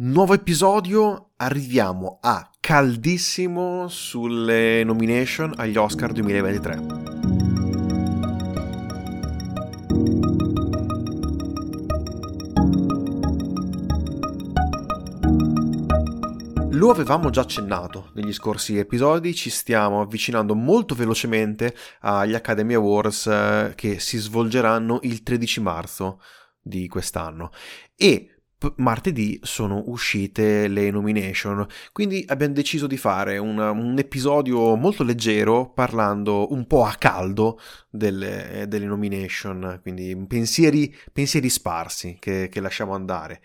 [0.00, 6.76] Nuovo episodio, arriviamo a caldissimo sulle nomination agli Oscar 2023.
[16.70, 23.26] Lo avevamo già accennato negli scorsi episodi, ci stiamo avvicinando molto velocemente agli Academy Awards
[23.26, 26.20] eh, che si svolgeranno il 13 marzo
[26.60, 27.50] di quest'anno
[27.96, 28.37] e
[28.76, 35.70] martedì sono uscite le nomination, quindi abbiamo deciso di fare una, un episodio molto leggero
[35.70, 42.94] parlando un po' a caldo delle, delle nomination, quindi pensieri, pensieri sparsi che, che lasciamo
[42.94, 43.40] andare.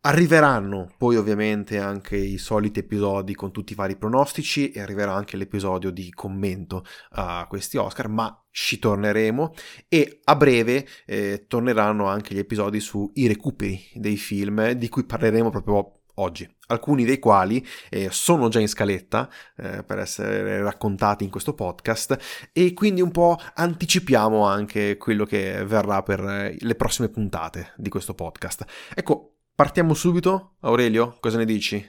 [0.00, 5.36] Arriveranno poi ovviamente anche i soliti episodi con tutti i vari pronostici e arriverà anche
[5.36, 9.52] l'episodio di commento a questi Oscar, ma ci torneremo
[9.88, 15.50] e a breve eh, torneranno anche gli episodi sui recuperi dei film di cui parleremo
[15.50, 21.30] proprio oggi, alcuni dei quali eh, sono già in scaletta eh, per essere raccontati in
[21.30, 27.72] questo podcast e quindi un po' anticipiamo anche quello che verrà per le prossime puntate
[27.76, 28.64] di questo podcast.
[28.94, 31.82] Ecco, Partiamo subito, Aurelio, cosa ne dici?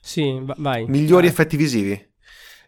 [0.00, 0.86] Sì, vai.
[0.86, 1.30] Migliori vai.
[1.32, 2.14] effetti visivi.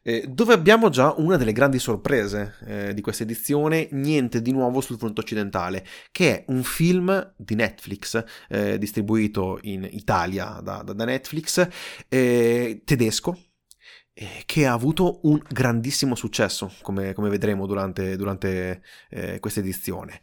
[0.02, 4.80] Eh, dove abbiamo già una delle grandi sorprese eh, di questa edizione, niente di nuovo
[4.80, 11.04] sul fronte occidentale, che è un film di Netflix, eh, distribuito in Italia da, da,
[11.04, 11.68] Netflix,
[12.08, 13.38] eh, tedesco,
[14.14, 20.22] eh, che ha avuto un grandissimo successo, come, come vedremo durante, durante eh, questa edizione.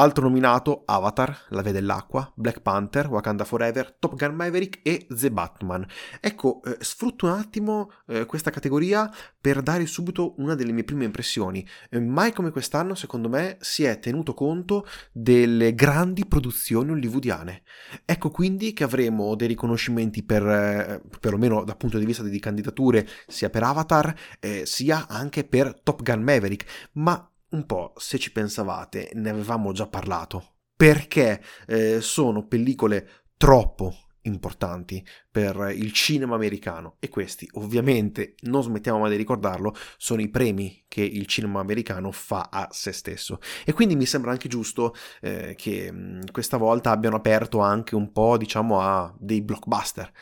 [0.00, 5.30] Altro nominato Avatar, La Via dell'Acqua, Black Panther, Wakanda Forever, Top Gun Maverick e The
[5.30, 5.86] Batman.
[6.20, 11.04] Ecco, eh, sfrutto un attimo eh, questa categoria per dare subito una delle mie prime
[11.04, 11.68] impressioni.
[11.90, 17.62] Eh, mai come quest'anno, secondo me, si è tenuto conto delle grandi produzioni hollywoodiane.
[18.06, 23.06] Ecco quindi che avremo dei riconoscimenti per, eh, perlomeno dal punto di vista di candidature,
[23.26, 26.88] sia per Avatar, eh, sia anche per Top Gun Maverick.
[26.92, 34.09] Ma un po', se ci pensavate, ne avevamo già parlato, perché eh, sono pellicole troppo
[34.22, 40.28] importanti per il cinema americano e questi ovviamente non smettiamo mai di ricordarlo sono i
[40.28, 44.94] premi che il cinema americano fa a se stesso e quindi mi sembra anche giusto
[45.20, 50.12] eh, che mh, questa volta abbiano aperto anche un po' diciamo a dei blockbuster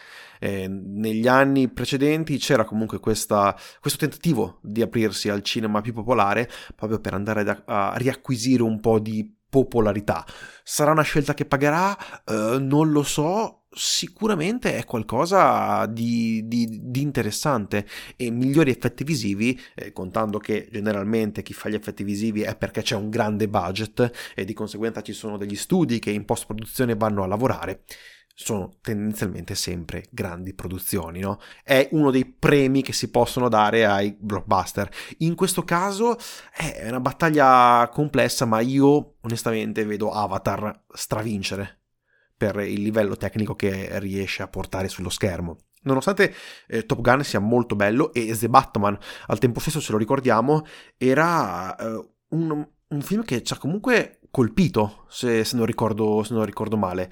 [0.40, 6.48] eh, negli anni precedenti c'era comunque questa, questo tentativo di aprirsi al cinema più popolare
[6.74, 10.24] proprio per andare a, a riacquisire un po' di popolarità.
[10.62, 11.96] Sarà una scelta che pagherà?
[12.26, 13.57] Uh, non lo so.
[13.70, 17.86] Sicuramente è qualcosa di, di, di interessante
[18.16, 22.80] e migliori effetti visivi, eh, contando che generalmente chi fa gli effetti visivi è perché
[22.80, 26.96] c'è un grande budget e di conseguenza ci sono degli studi che in post produzione
[26.96, 27.82] vanno a lavorare
[28.40, 31.40] sono tendenzialmente sempre grandi produzioni, no?
[31.64, 34.88] È uno dei premi che si possono dare ai blockbuster.
[35.18, 36.16] In questo caso
[36.54, 41.78] è una battaglia complessa, ma io onestamente vedo Avatar stravincere
[42.38, 45.58] per il livello tecnico che riesce a portare sullo schermo.
[45.82, 46.34] Nonostante
[46.68, 50.64] eh, Top Gun sia molto bello e The Batman, al tempo stesso ce lo ricordiamo,
[50.96, 56.34] era eh, un, un, film che ci ha comunque colpito, se, se, non, ricordo, se
[56.34, 57.10] non ricordo male.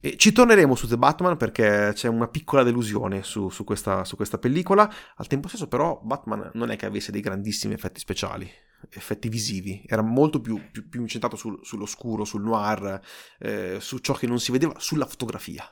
[0.00, 4.16] E ci torneremo su The Batman perché c'è una piccola delusione su, su, questa, su,
[4.16, 4.92] questa, pellicola.
[5.16, 8.50] Al tempo stesso, però, Batman non è che avesse dei grandissimi effetti speciali,
[8.90, 9.82] effetti visivi.
[9.86, 13.00] Era molto più, più, più incentrato sul, sull'oscuro, sul noir,
[13.38, 15.64] eh, su ciò che non si vedeva, sulla fotografia.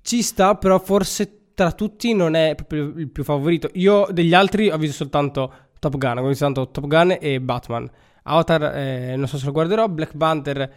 [0.00, 3.68] Ci sta, però forse tra tutti non è proprio il più favorito.
[3.74, 7.90] Io degli altri ho visto soltanto Top Gun, ho visto soltanto Top Gun e Batman.
[8.22, 9.88] Avatar, eh, non so se lo guarderò.
[9.88, 10.72] Black Panther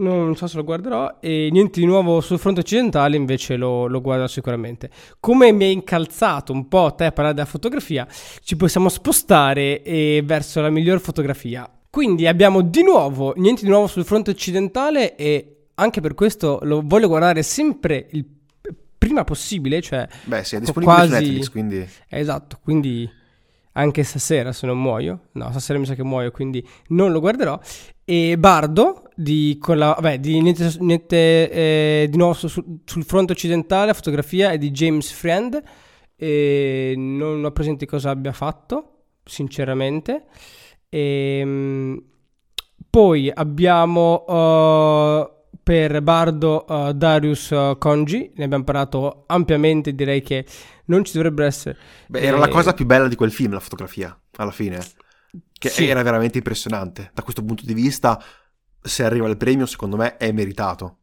[0.00, 1.18] non so se lo guarderò.
[1.20, 4.90] E niente di nuovo sul fronte occidentale, invece lo, lo guarderò sicuramente.
[5.20, 8.06] Come mi hai incalzato un po' te a parlare della fotografia,
[8.42, 11.70] ci possiamo spostare eh, verso la miglior fotografia.
[11.90, 16.82] Quindi abbiamo di nuovo niente di nuovo sul fronte occidentale e anche per questo lo
[16.84, 18.24] voglio guardare sempre il
[19.00, 21.12] prima possibile, cioè Beh, sì, è disponibile quasi...
[21.14, 23.10] su Netflix, quindi Esatto, quindi
[23.72, 25.28] anche stasera se non muoio.
[25.32, 27.58] No, stasera mi sa che muoio, quindi non lo guarderò.
[28.04, 32.48] E Bardo di, con la, vabbè, di niente, niente eh, di nuovo su,
[32.84, 35.62] sul fronte occidentale, la fotografia è di James Friend
[36.16, 40.24] e non ho presente cosa abbia fatto, sinceramente.
[40.88, 42.02] E, ehm,
[42.88, 45.30] poi abbiamo uh,
[45.62, 50.46] per Bardo uh, Darius uh, Congi, ne abbiamo parlato ampiamente, direi che
[50.86, 51.76] non ci dovrebbe essere.
[52.08, 54.82] Beh, era la eh, cosa più bella di quel film, la fotografia, alla fine.
[55.52, 55.86] Che sì.
[55.86, 57.10] era veramente impressionante.
[57.12, 58.20] Da questo punto di vista,
[58.82, 60.96] se arriva il premio, secondo me è meritato.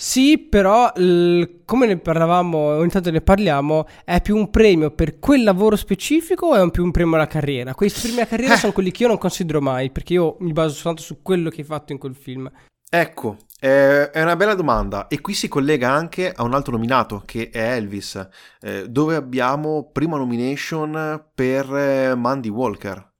[0.00, 5.42] Sì, però come ne parlavamo, ogni tanto ne parliamo, è più un premio per quel
[5.42, 7.74] lavoro specifico o è un più un premio alla carriera?
[7.74, 8.58] Quei premi alla carriera Eh.
[8.58, 11.62] sono quelli che io non considero mai, perché io mi baso soltanto su quello che
[11.62, 12.48] hai fatto in quel film.
[12.88, 17.22] Ecco, eh, è una bella domanda e qui si collega anche a un altro nominato
[17.26, 18.28] che è Elvis,
[18.60, 23.14] eh, dove abbiamo prima nomination per eh, Mandy Walker,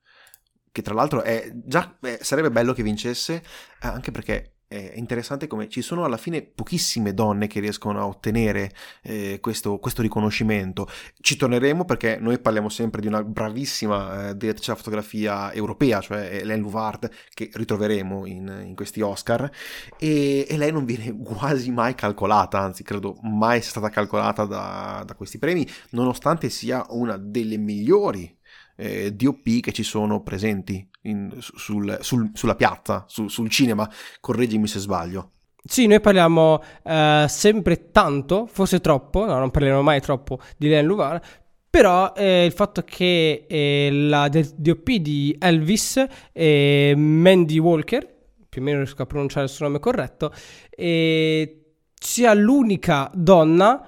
[0.79, 3.43] che tra l'altro è già eh, sarebbe bello che vincesse, eh,
[3.89, 8.71] anche perché è interessante come ci sono alla fine pochissime donne che riescono a ottenere
[9.03, 10.87] eh, questo, questo riconoscimento.
[11.21, 16.41] Ci torneremo perché noi parliamo sempre di una bravissima eh, direttrice della fotografia europea, cioè
[16.43, 19.51] Hélène Louvard, che ritroveremo in, in questi Oscar,
[19.99, 25.03] e, e lei non viene quasi mai calcolata, anzi credo mai sia stata calcolata da,
[25.05, 28.38] da questi premi, nonostante sia una delle migliori
[28.81, 33.89] eh, DOP che ci sono presenti in- sul- sul- sulla piazza, su- sul cinema,
[34.21, 35.33] correggimi se sbaglio.
[35.65, 40.87] Sì, noi parliamo eh, sempre tanto, forse troppo, no, non parleremo mai troppo di Len
[40.87, 41.21] Luvar,
[41.69, 46.03] però eh, il fatto che eh, la DOP di Elvis,
[46.33, 48.17] eh, Mandy Walker,
[48.49, 50.33] più o meno riesco a pronunciare il suo nome corretto,
[50.71, 51.65] eh,
[51.95, 53.87] sia l'unica donna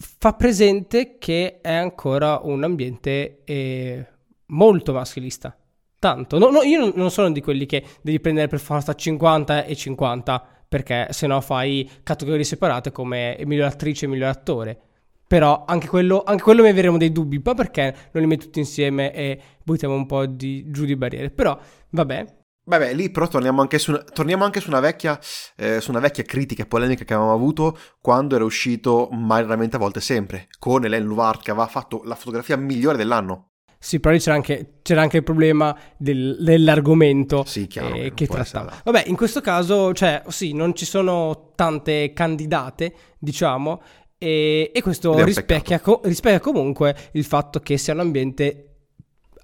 [0.00, 4.06] fa presente che è ancora un ambiente eh,
[4.46, 5.54] molto maschilista.
[5.98, 6.38] Tanto.
[6.38, 10.42] No, no, io non- sono di quelli che devi prendere per forza 50 e 50,
[10.66, 14.80] perché se no fai categorie separate come miglior attrice e miglior attore.
[15.26, 18.58] Però anche quello, anche quello mi avremo dei dubbi, ma perché non li metti tutti
[18.58, 21.30] insieme e buttiamo un po' di, giù di barriere.
[21.30, 21.56] Però,
[21.90, 22.39] vabbè,
[22.70, 25.18] Vabbè, lì però torniamo anche su una, torniamo anche su una vecchia,
[25.56, 29.74] eh, su una vecchia critica e polemica che avevamo avuto quando era uscito Mai raramente
[29.74, 33.48] a volte sempre, con Hélène Louvard che aveva fatto la fotografia migliore dell'anno.
[33.76, 38.26] Sì, però lì c'era anche, c'era anche il problema del- dell'argomento Sì, chiaro, eh, che
[38.26, 38.66] trattava.
[38.68, 43.82] essere- Vabbè, in questo caso, cioè, sì, non ci sono tante candidate, diciamo,
[44.16, 48.69] e, e questo rispecchia, rispecchia comunque il fatto che sia un ambiente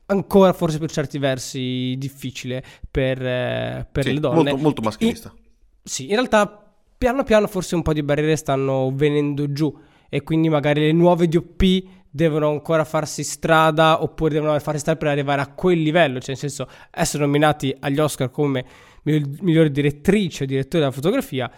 [0.06, 4.36] ancora, forse per certi versi, difficile per, eh, per Sì, le donne.
[4.36, 5.32] molto, molto maschilista.
[5.82, 9.74] Sì, in realtà piano piano forse un po' di barriere stanno venendo giù
[10.08, 15.08] e quindi magari le nuove DOP devono ancora farsi strada oppure devono farsi strada per
[15.08, 18.64] arrivare a quel livello, cioè nel senso essere nominati agli Oscar come
[19.02, 21.50] miglior, direttrice o direttore della fotografia,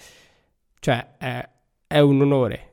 [0.81, 1.49] cioè è,
[1.87, 2.65] è un onore.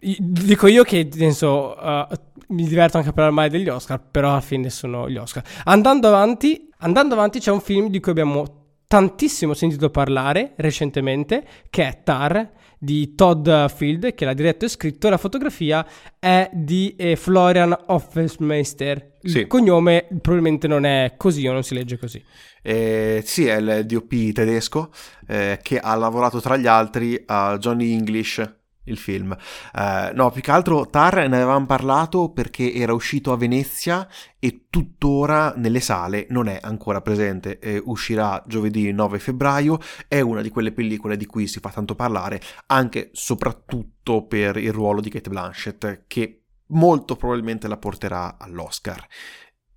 [0.00, 2.06] Dico io che nel senso uh,
[2.48, 5.42] mi diverto anche a parlare male degli Oscar, però alla fine sono gli Oscar.
[5.64, 8.56] Andando avanti, andando avanti c'è un film di cui abbiamo
[8.86, 15.08] tantissimo sentito parlare recentemente, che è Tar di Todd Field, che l'ha diretto e scritto.
[15.08, 15.84] La fotografia
[16.18, 19.16] è di eh, Florian Hoffmeister.
[19.22, 19.46] Il Sì.
[19.46, 22.22] cognome probabilmente non è così o non si legge così.
[22.62, 24.90] Eh, sì, è il DOP tedesco
[25.26, 28.57] eh, che ha lavorato tra gli altri a Johnny English,
[28.88, 29.36] il film.
[29.74, 34.08] Eh, no, più che altro Tar ne avevamo parlato perché era uscito a Venezia
[34.38, 37.58] e tuttora nelle sale non è ancora presente.
[37.58, 39.78] Eh, uscirà giovedì 9 febbraio.
[40.06, 44.72] È una di quelle pellicole di cui si fa tanto parlare, anche soprattutto per il
[44.72, 49.06] ruolo di Kate Blanchett, che molto probabilmente la porterà all'Oscar.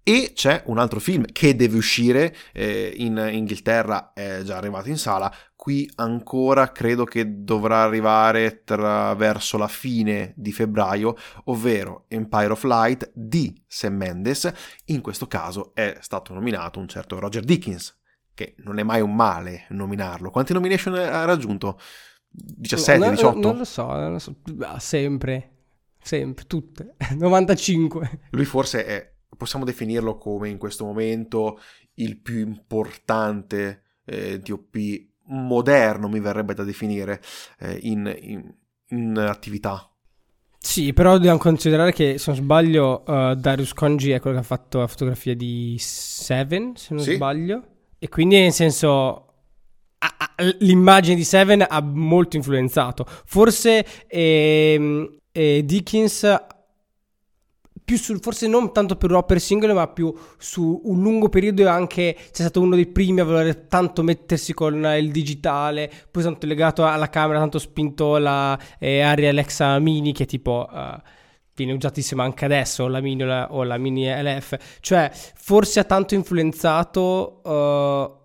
[0.03, 4.97] E c'è un altro film che deve uscire eh, in Inghilterra, è già arrivato in
[4.97, 5.31] sala.
[5.61, 12.63] Qui ancora credo che dovrà arrivare tra verso la fine di febbraio, ovvero Empire of
[12.63, 14.51] Light di Sam Mendes.
[14.85, 17.95] In questo caso è stato nominato un certo Roger Dickens,
[18.33, 20.31] che non è mai un male nominarlo.
[20.31, 21.79] Quante nomination ha raggiunto?
[22.27, 23.39] 17, Non- 18?
[23.39, 24.35] Non lo so, non lo so.
[24.61, 25.57] Ah, sempre,
[26.01, 26.95] sempre, tutte.
[27.15, 28.21] 95.
[28.31, 31.59] Lui forse è, possiamo definirlo come in questo momento
[31.93, 37.21] il più importante eh, DOP moderno, mi verrebbe da definire,
[37.59, 38.53] eh, in, in-
[38.89, 39.85] in attività.
[40.63, 44.45] Sì, però dobbiamo considerare che se non sbaglio uh, Darius Conji è quello che ha
[44.45, 47.15] fatto la fotografia di Seven, se non Sì.
[47.15, 47.63] sbaglio.
[47.97, 49.25] E quindi nel senso
[50.59, 53.05] l'immagine di Seven ha molto influenzato.
[53.07, 56.23] Forse ehm, eh, Dickens
[57.91, 61.67] più sul, forse non tanto per opere singole, ma più su un lungo periodo e
[61.67, 66.45] anche c'è stato uno dei primi a voler tanto mettersi con il digitale, poi tanto
[66.45, 71.01] legato alla camera, tanto spinto la eh, Arri Alexa Mini che tipo eh,
[71.53, 75.83] viene usatissima anche adesso, la Mini o la, o la Mini LF, cioè forse ha
[75.83, 77.41] tanto influenzato...
[77.45, 78.19] eh,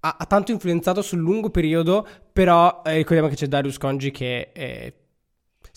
[0.00, 4.50] ha, ha tanto influenzato sul lungo periodo, però eh, ricordiamo che c'è Darius Conji che
[4.52, 4.94] eh,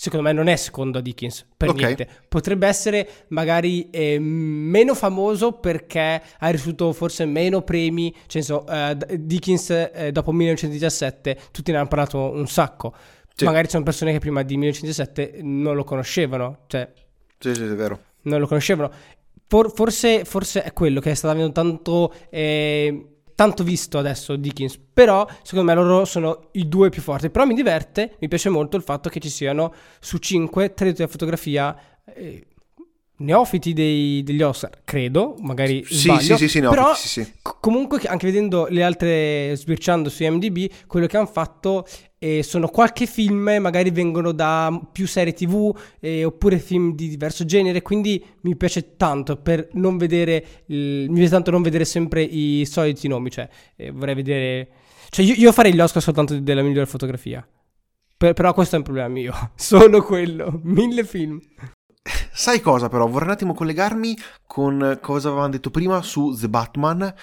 [0.01, 1.75] secondo me non è secondo a Dickens per Ok.
[1.77, 2.07] niente.
[2.27, 8.97] Potrebbe essere magari eh, meno famoso perché ha ricevuto forse meno premi, cioè senso, eh,
[9.19, 12.95] Dickens eh, dopo 1917 tutti ne hanno parlato un sacco.
[13.35, 13.45] Sì.
[13.45, 16.91] Magari ci sono persone che prima di 1917 non lo conoscevano, cioè
[17.37, 17.99] Sì, sì, è vero.
[18.23, 18.91] non lo conoscevano.
[19.47, 23.05] For- forse, forse è quello che sta avendo tanto, eh,
[23.41, 24.77] tanto visto adesso Dickens.
[24.93, 27.31] Però, secondo me, loro sono i due più forti.
[27.31, 31.07] Però mi diverte, mi piace molto il fatto che ci siano su cinque tre di
[31.07, 31.75] fotografia.
[32.13, 32.45] eh,
[33.17, 37.23] neofiti dei- degli Oscar, credo, magari Sì, sbaglio, sì, sì, sì, neofiti, però sì, sì.
[37.41, 41.85] c- comunque anche vedendo le altre sbirciando su IMDb, quello che hanno fatto
[42.23, 47.45] eh, sono qualche film, magari vengono da più serie TV eh, oppure film di diverso
[47.45, 52.21] genere, quindi mi piace tanto per non vedere il- mi piace tanto non vedere sempre
[52.21, 54.69] i soliti nomi, cioè eh, vorrei vedere
[55.09, 57.45] cioè io, io farei gli Oscar soltanto della migliore fotografia.
[58.15, 61.39] Per- però questo è un problema mio, solo quello, mille film.
[62.31, 63.07] Sai cosa però?
[63.07, 67.13] Vorrei un attimo collegarmi con cosa avevamo detto prima su The Batman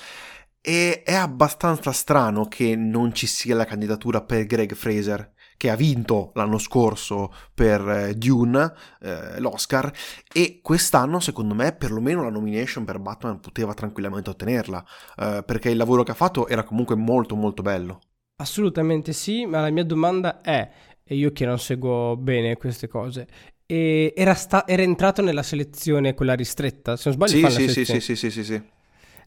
[0.60, 5.76] e è abbastanza strano che non ci sia la candidatura per Greg Fraser che ha
[5.76, 9.92] vinto l'anno scorso per eh, Dune eh, l'Oscar
[10.32, 14.84] e quest'anno secondo me perlomeno la nomination per Batman poteva tranquillamente ottenerla
[15.16, 18.00] eh, perché il lavoro che ha fatto era comunque molto molto bello.
[18.40, 20.70] Assolutamente sì, ma la mia domanda è,
[21.02, 23.26] e io che non seguo bene queste cose,
[23.66, 26.96] era, sta- era entrato nella selezione quella ristretta?
[26.96, 28.62] Se non sbaglio Sì, sì, sì, sì, sì, sì, sì, sì.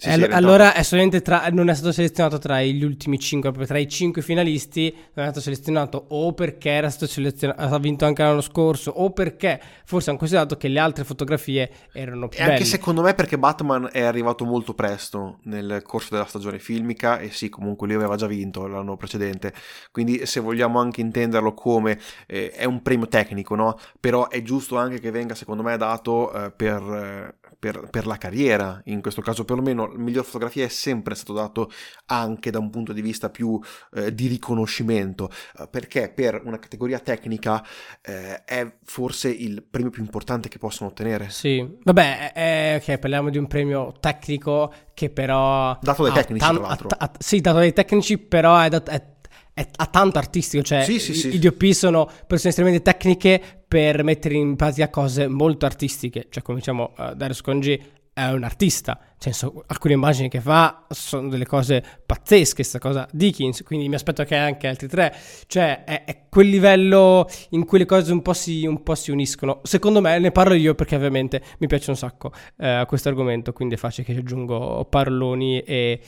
[0.04, 3.50] Sì, E sì, allora è solamente tra, non è stato selezionato tra gli ultimi cinque,
[3.52, 7.78] proprio tra i cinque finalisti, non è stato selezionato o perché era stato selezionato, ha
[7.80, 12.40] vinto anche l'anno scorso, o perché forse hanno considerato che le altre fotografie erano più
[12.40, 12.64] E anche belle.
[12.64, 17.50] secondo me perché Batman è arrivato molto presto nel corso della stagione filmica e sì,
[17.50, 19.54] comunque lui aveva già vinto l'anno precedente,
[19.92, 23.78] quindi se vogliamo anche intenderlo come eh, è un premio tecnico, no?
[24.00, 28.18] Però è giusto anche che venga secondo me dato eh, per, eh, per- per la
[28.18, 31.72] carriera, in questo caso perlomeno il miglior fotografia è sempre stato dato
[32.08, 33.60] anche da un punto di vista più
[33.94, 35.30] eh, di riconoscimento,
[35.60, 37.64] eh, perché per una categoria tecnica
[38.02, 41.30] eh, è forse il premio più importante che possono ottenere.
[41.30, 45.78] Sì, vabbè, eh, ok, parliamo di un premio tecnico che però...
[45.82, 46.90] Dato dai tecnici, tan- tra l'altro.
[46.98, 49.10] ha- sì, dato dai tecnici, però è, dat- è-
[49.54, 51.36] è- ha tanto artistico, cioè Sì, sì, i, sì.
[51.36, 56.60] i DOP sono persone estremamente tecniche per mettere in pratica cose molto artistiche, cioè come
[56.60, 57.82] diciamo uh, Darius Conji
[58.14, 63.08] è un artista, cioè so- alcune immagini che fa sono delle cose pazzesche, sta cosa
[63.12, 65.16] Dickens, quindi mi aspetto che anche altri tre,
[65.48, 69.12] cioè è, è quel livello in cui le cose un po' si, un po' si
[69.12, 69.62] uniscono.
[69.64, 73.76] Secondo me ne parlo io perché ovviamente mi piace un sacco eh, questo argomento, quindi
[73.76, 76.02] è facile che aggiungo paroloni e,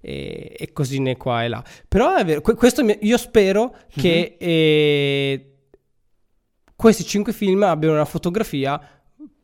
[0.00, 1.64] e, e cosine qua e là.
[1.88, 5.52] Però è vero, que- questo mi- io spero che eh,
[6.74, 8.80] questi cinque film abbiano una fotografia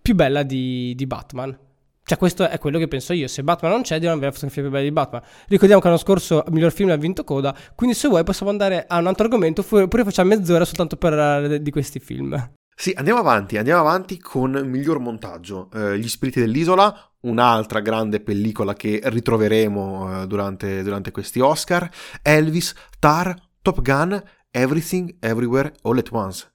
[0.01, 1.59] più bella di, di Batman.
[2.03, 3.27] Cioè, questo è quello che penso io.
[3.27, 5.23] Se Batman non c'è, devono avere la fotografia più bella di Batman.
[5.49, 7.53] Ricordiamo che l'anno scorso il miglior film ha vinto Coda.
[7.75, 9.65] Quindi, se vuoi, possiamo andare a un altro argomento.
[9.69, 12.53] Oppure facciamo mezz'ora soltanto per parlare di questi film.
[12.79, 15.71] Sì, andiamo avanti, andiamo avanti con miglior montaggio.
[15.73, 21.89] Eh, Gli spiriti dell'isola, un'altra grande pellicola che ritroveremo eh, durante, durante questi Oscar.
[22.21, 26.51] Elvis, Tar, Top Gun, Everything, Everywhere, All at Once.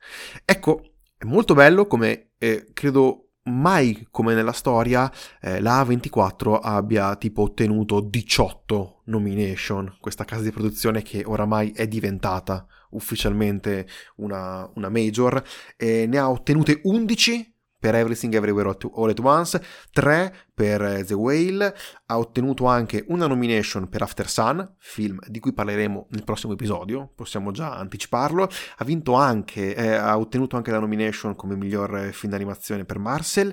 [0.45, 5.11] Ecco, è molto bello come eh, credo mai come nella storia
[5.41, 11.87] eh, la A24 abbia tipo ottenuto 18 nomination, questa casa di produzione che oramai è
[11.87, 15.43] diventata ufficialmente una, una major,
[15.75, 19.59] e ne ha ottenute 11 per Everything Everywhere All at Once,
[19.91, 25.39] 3 per eh, The Whale, ha ottenuto anche una nomination per After Sun, film di
[25.39, 30.69] cui parleremo nel prossimo episodio, possiamo già anticiparlo, ha vinto anche, eh, ha ottenuto anche
[30.69, 33.51] la nomination come miglior eh, film d'animazione per Marcel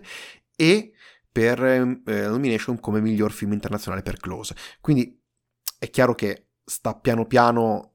[0.54, 0.92] e
[1.32, 4.54] per eh, la nomination come miglior film internazionale per Close.
[4.82, 5.18] Quindi
[5.78, 7.94] è chiaro che sta piano piano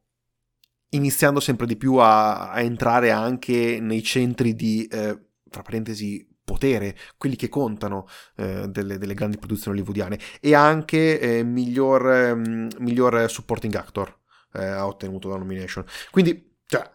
[0.96, 5.20] iniziando sempre di più a, a entrare anche nei centri di, eh,
[5.50, 11.44] tra parentesi, potere, quelli che contano eh, delle, delle grandi produzioni hollywoodiane e anche eh,
[11.44, 14.14] miglior, ehm, miglior supporting actor
[14.54, 15.86] eh, ha ottenuto la nomination.
[16.12, 16.90] Quindi, cioè,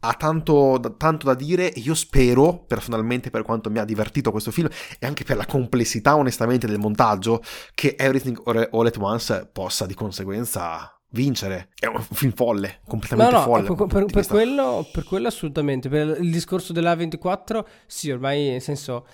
[0.00, 4.50] ha tanto, tanto da dire e io spero, personalmente, per quanto mi ha divertito questo
[4.50, 7.42] film e anche per la complessità, onestamente, del montaggio,
[7.74, 11.68] che Everything All at Once possa di conseguenza vincere.
[11.78, 13.62] È un film folle, No, completamente no, folle.
[13.62, 15.88] per, dal punto per- per vista- quello, per quello assolutamente.
[15.88, 19.06] Per il discorso della 24, sì, ormai nel senso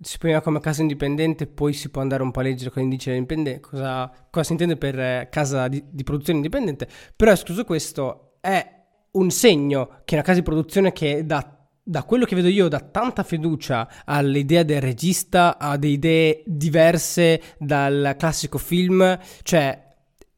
[0.00, 3.12] si prima come casa indipendente, poi si può andare un po' a leggere cosa indice
[3.12, 6.88] l'indipendente, cosa, cosa si intende per eh, casa di, di produzione indipendente.
[7.14, 8.80] Però escluso questo, è
[9.12, 12.78] un segno che una casa di produzione che da da quello che vedo io, dà
[12.78, 19.91] tanta fiducia all'idea del regista, ha delle idee diverse dal classico film, cioè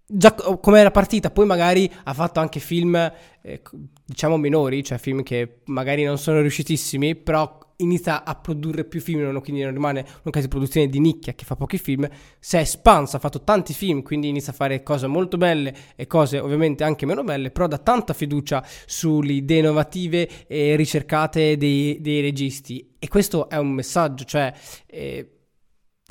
[0.06, 2.94] già come era partita, poi magari ha fatto anche film
[3.42, 3.62] eh,
[4.04, 9.40] diciamo minori, cioè film che magari non sono riuscitissimi, però inizia a produrre più film,
[9.40, 12.08] quindi non rimane una casa di produzione di nicchia che fa pochi film,
[12.38, 16.06] si è espansa, ha fatto tanti film, quindi inizia a fare cose molto belle e
[16.06, 21.99] cose ovviamente anche meno belle, però dà tanta fiducia sulle idee innovative e ricercate dei,
[22.00, 22.92] dei registi.
[22.99, 24.52] E questo è un messaggio, cioè...
[24.87, 25.28] Eh,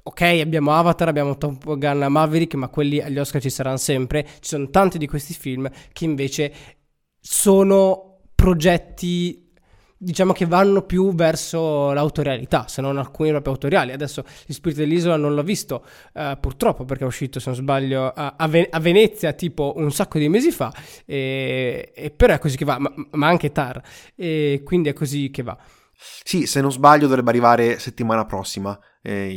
[0.04, 4.26] ok, abbiamo Avatar, abbiamo Top Gun Maverick, ma quelli agli Oscar ci saranno sempre.
[4.26, 6.54] Ci sono tanti di questi film che invece
[7.20, 9.44] sono progetti
[10.04, 13.94] diciamo che vanno più verso l'autorialità, se non alcuni proprio autoriali.
[13.94, 18.12] Adesso Gli Spiriti dell'Isola non l'ho visto, uh, purtroppo, perché è uscito, se non sbaglio,
[18.12, 20.74] a, a, Ven- a Venezia tipo un sacco di mesi fa,
[21.06, 23.82] e, e però è così che va, ma, ma, anche Tar,
[24.16, 25.58] e quindi è così che va.
[26.24, 29.30] Sì, se non sbaglio dovrebbe arrivare settimana prossima eh,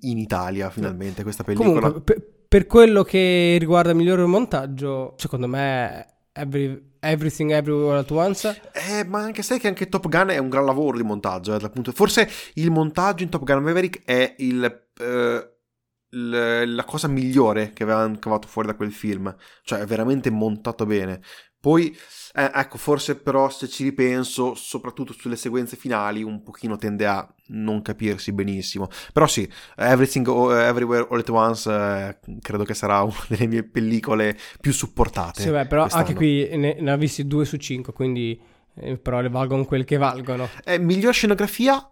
[0.00, 1.80] in Italia finalmente questa pellicola.
[1.80, 8.10] Comunque, per, per quello che riguarda il miglior montaggio, secondo me Every, everything Everywhere at
[8.10, 8.60] Once.
[8.72, 11.54] Eh, ma anche sai che anche Top Gun è un gran lavoro di montaggio.
[11.54, 11.92] Eh, punto.
[11.92, 18.18] Forse il montaggio in Top Gun Maverick è il, eh, la cosa migliore che avevano
[18.18, 19.34] cavato fuori da quel film.
[19.62, 21.22] Cioè, è veramente montato bene.
[21.58, 21.96] Poi,
[22.36, 27.26] eh, ecco, forse però se ci ripenso, soprattutto sulle sequenze finali, un pochino tende a
[27.48, 28.88] non capirsi benissimo.
[29.10, 34.36] Però sì, Everything Everywhere All At Once eh, credo che sarà una delle mie pellicole
[34.60, 35.40] più supportate.
[35.40, 36.04] Sì, beh, però quest'anno.
[36.04, 38.38] anche qui ne, ne ha visti due su cinque, quindi
[38.74, 40.46] eh, però le valgono quel che valgono.
[40.62, 41.90] Eh, miglior scenografia?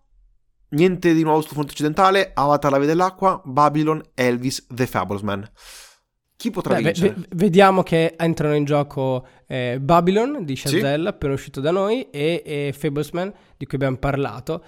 [0.71, 5.49] Niente di nuovo sul fronte occidentale, Avatar la via dell'acqua, Babylon, Elvis, The Fablesman.
[6.45, 7.15] Chi potrà Beh, vincere?
[7.15, 11.09] V- vediamo che entrano in gioco eh, Babylon di Chazelle, sì.
[11.09, 14.63] appena uscito da noi, e, e Fablesman, di cui abbiamo parlato.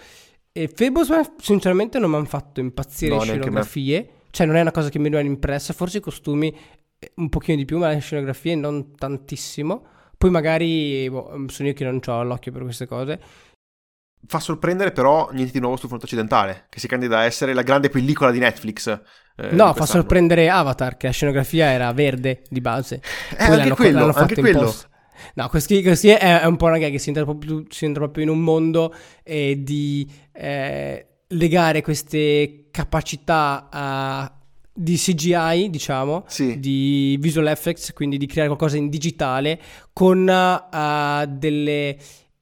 [0.52, 4.10] E Fablesman, sinceramente, non mi hanno fatto impazzire no, le scenografie.
[4.30, 5.74] Cioè, non è una cosa che mi rimane impressa.
[5.74, 6.56] Forse i costumi
[6.98, 9.86] eh, un pochino di più, ma le scenografie non tantissimo.
[10.16, 13.20] Poi magari boh, sono io che non ho l'occhio per queste cose.
[14.26, 17.60] Fa sorprendere però niente di nuovo sul fronte occidentale, che si candida a essere la
[17.60, 18.98] grande pellicola di Netflix.
[19.36, 23.00] Eh, no, fa sorprendere Avatar, che la scenografia era verde di base.
[23.36, 24.74] Eh, Poi anche quello, l'hanno anche quello.
[25.34, 28.24] No, questo, questo è, è, un po' una gag, si entra proprio, si entra proprio
[28.24, 34.30] in un mondo eh, di eh, legare queste capacità a
[34.78, 36.60] di CGI, diciamo, sì.
[36.60, 39.58] di visual effects, quindi di creare qualcosa in digitale
[39.92, 41.96] con uh, delle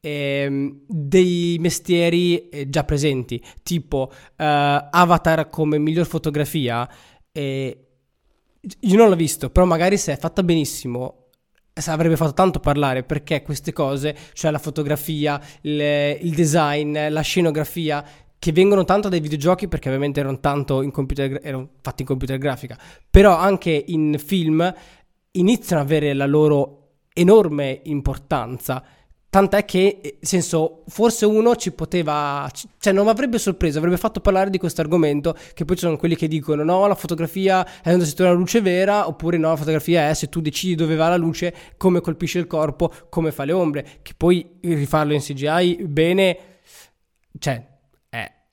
[0.04, 6.86] ehm, dei mestieri eh, già presenti, tipo uh, Avatar come miglior fotografia.
[7.32, 7.78] Eh,
[8.80, 11.20] io non l'ho visto, però magari se è fatta benissimo
[11.86, 15.80] avrebbe fatto tanto parlare perché queste cose, cioè la fotografia, il,
[16.20, 18.04] il design, la scenografia,
[18.38, 22.38] che vengono tanto dai videogiochi perché ovviamente erano tanto in computer, erano fatti in computer
[22.38, 22.78] grafica,
[23.10, 24.72] però anche in film
[25.32, 28.84] iniziano ad avere la loro enorme importanza
[29.34, 33.96] Tant'è che, nel eh, senso, forse uno ci poteva, cioè non mi avrebbe sorpreso, avrebbe
[33.96, 37.66] fatto parlare di questo argomento, che poi ci sono quelli che dicono no, la fotografia
[37.66, 40.76] è quando si trova la luce vera, oppure no, la fotografia è se tu decidi
[40.76, 45.12] dove va la luce, come colpisce il corpo, come fa le ombre, che poi rifarlo
[45.14, 46.38] in CGI bene,
[47.36, 47.73] cioè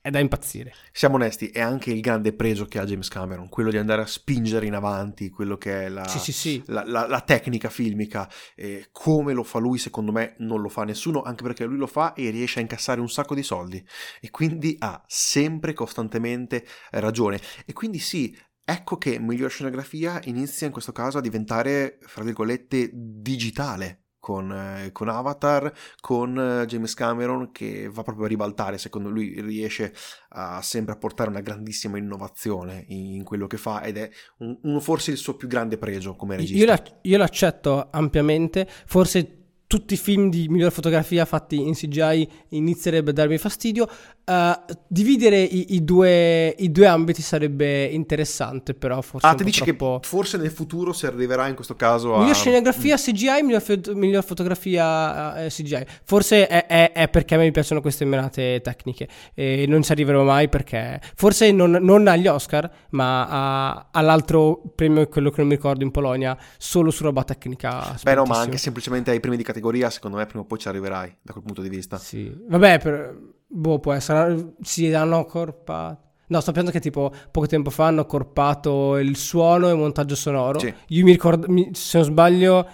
[0.02, 0.74] è da impazzire.
[0.90, 4.06] Siamo onesti, è anche il grande pregio che ha James Cameron, quello di andare a
[4.06, 6.62] spingere in avanti quello che è la, sì, sì, sì.
[6.66, 8.28] la, la, la tecnica filmica.
[8.56, 11.86] E come lo fa lui, secondo me, non lo fa nessuno, anche perché lui lo
[11.86, 13.82] fa e riesce a incassare un sacco di soldi.
[14.20, 17.40] E quindi ha sempre, costantemente ragione.
[17.64, 22.90] E quindi sì, ecco che miglior scenografia inizia in questo caso a diventare, fra virgolette,
[22.92, 29.08] digitale con, eh, con, Avatar, con eh, James Cameron che va proprio a ribaltare, secondo
[29.08, 29.92] lui riesce
[30.28, 34.08] a sempre a portare una grandissima innovazione in, in quello che fa ed è
[34.38, 36.56] un, un, forse il suo più grande pregio come regista.
[36.56, 39.38] Io, la, io l'accetto ampiamente, forse
[39.72, 43.88] tutti i film di miglior fotografia fatti in CGI inizierebbe a darmi fastidio.
[44.24, 44.52] Uh,
[44.86, 49.26] dividere i, i, due, i, due, ambiti sarebbe interessante, però forse.
[49.26, 49.98] Ah, ti dici troppo...
[50.00, 52.20] che forse nel futuro si arriverà in questo caso a.
[52.20, 53.62] Miglior scenografia CGI, miglior,
[53.94, 55.84] miglior fotografia uh, eh, CGI.
[56.04, 59.90] Forse è, è, è, perché a me mi piacciono queste menate tecniche e non ci
[59.90, 61.00] arriverò mai perché.
[61.16, 65.90] Forse non, non agli Oscar, ma a, all'altro premio, quello che non mi ricordo in
[65.90, 67.96] Polonia, solo su roba tecnica.
[68.00, 70.68] Beh, no, ma anche semplicemente ai primi di categoria, secondo me prima o poi ci
[70.68, 71.98] arriverai da quel punto di vista.
[71.98, 74.54] Sì, vabbè, per Boh, può essere.
[74.62, 76.00] Si hanno accorpato.
[76.28, 80.14] No, sto pensando che tipo poco tempo fa hanno accorpato il suono e il montaggio
[80.14, 80.58] sonoro.
[80.58, 80.72] Sì.
[80.88, 82.66] Io mi ricordo, mi, se non sbaglio,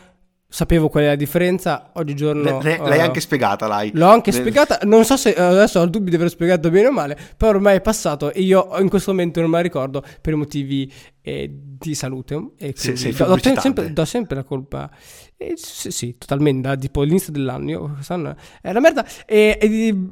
[0.47, 2.61] sapevo qual è la differenza, oggigiorno...
[2.61, 3.91] Le, l'hai uh, anche spiegata, l'hai.
[3.95, 4.37] L'ho anche ne...
[4.37, 7.51] spiegata, non so se adesso ho il dubbio di aver spiegato bene o male, però
[7.51, 11.53] ormai è passato e io in questo momento non me la ricordo per motivi eh,
[11.53, 12.53] di salute.
[12.59, 14.89] E se, sei do, do, sempre, do sempre la colpa.
[15.37, 19.05] Eh, sì, sì, totalmente, da tipo l'inizio dell'anno, io quest'anno è una merda.
[19.27, 20.09] E, e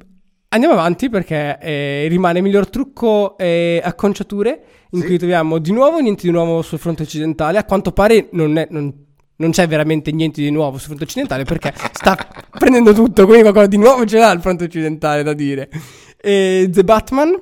[0.48, 5.06] andiamo avanti perché eh, rimane miglior trucco e acconciature in sì.
[5.06, 7.58] cui troviamo di nuovo niente di nuovo sul fronte occidentale.
[7.58, 8.66] A quanto pare non è...
[8.70, 9.04] Non,
[9.38, 12.16] non c'è veramente niente di nuovo sul fronte occidentale perché sta
[12.50, 15.68] prendendo tutto, quindi qualcosa di nuovo ce l'ha il fronte occidentale da dire.
[16.16, 17.38] E The Batman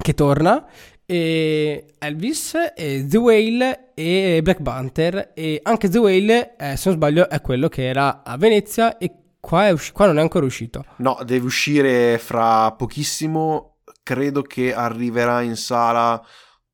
[0.00, 0.66] che torna,
[1.04, 6.94] e Elvis, e The Whale e Black Panther e anche The Whale, eh, se non
[6.96, 10.84] sbaglio, è quello che era a Venezia e qua, usci- qua non è ancora uscito.
[10.96, 16.22] No, deve uscire fra pochissimo, credo che arriverà in sala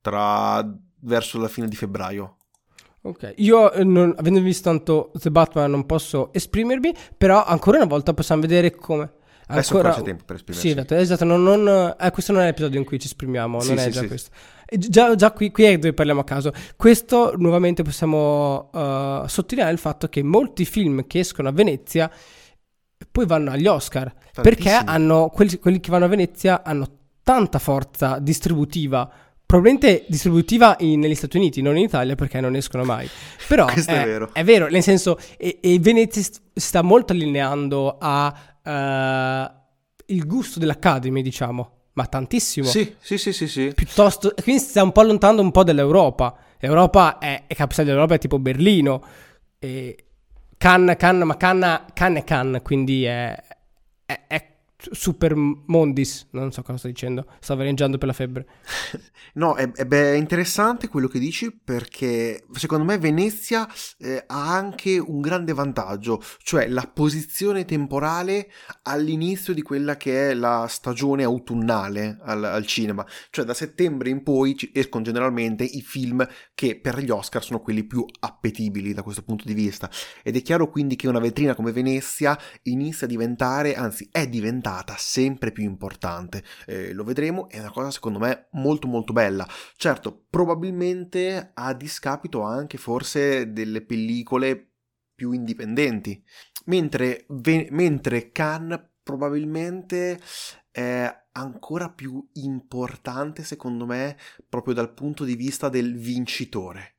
[0.00, 0.64] tra
[1.00, 2.36] verso la fine di febbraio.
[3.02, 7.86] Ok, io eh, non, avendo visto tanto The Batman non posso esprimermi, però ancora una
[7.86, 9.12] volta possiamo vedere come...
[9.48, 10.68] Adesso ancora c'è tempo per esprimersi.
[10.68, 13.68] Sì, esatto, esatto non, non, eh, questo non è l'episodio in cui ci esprimiamo, sì,
[13.68, 14.06] non sì, è già sì.
[14.08, 14.30] questo.
[14.68, 16.52] Già, già qui, qui, è dove parliamo a caso.
[16.74, 22.10] Questo nuovamente possiamo uh, sottolineare il fatto che molti film che escono a Venezia
[23.10, 24.42] poi vanno agli Oscar, Tantissimi.
[24.42, 26.88] perché hanno, quelli, quelli che vanno a Venezia hanno
[27.22, 29.10] tanta forza distributiva
[29.46, 33.08] Probabilmente distributiva in, negli Stati Uniti, non in Italia perché non escono mai.
[33.46, 34.30] Però Questo è, è, vero.
[34.32, 40.58] È vero, nel senso, e, e Venezia si sta molto allineando a uh, il gusto
[40.58, 41.74] dell'Academy, diciamo.
[41.92, 42.66] Ma tantissimo.
[42.66, 43.72] Sì, sì, sì, sì, sì.
[43.72, 46.36] Piuttosto, quindi si sta un po' allontanando un po' dall'Europa.
[46.58, 49.00] L'Europa è, è capitale dell'Europa, è tipo Berlino.
[49.60, 50.05] E
[50.58, 53.40] Can, can, ma canna, can è can, quindi è,
[54.06, 54.55] è, è
[54.92, 58.46] Super Mondis, non so cosa sto dicendo, sto veleggiando per la febbre.
[59.34, 63.68] no, è, è, interessante quello che dici perché secondo me Venezia
[63.98, 68.50] eh, ha anche un grande vantaggio, cioè la posizione temporale
[68.82, 74.22] all'inizio di quella che è la stagione autunnale al, al cinema, cioè da settembre in
[74.22, 79.22] poi escono generalmente i film che per gli Oscar sono quelli più appetibili da questo
[79.22, 79.90] punto di vista
[80.22, 84.75] ed è chiaro quindi che una vetrina come Venezia inizia a diventare, anzi è diventata
[84.76, 86.44] diventata sempre più importante.
[86.66, 89.46] Eh, lo vedremo, è una cosa secondo me molto molto bella.
[89.76, 94.72] Certo, probabilmente a discapito anche forse delle pellicole
[95.14, 96.22] più indipendenti,
[96.66, 100.20] mentre, ve- mentre Cannes probabilmente
[100.70, 104.16] è ancora più importante secondo me
[104.48, 106.94] proprio dal punto di vista del vincitore.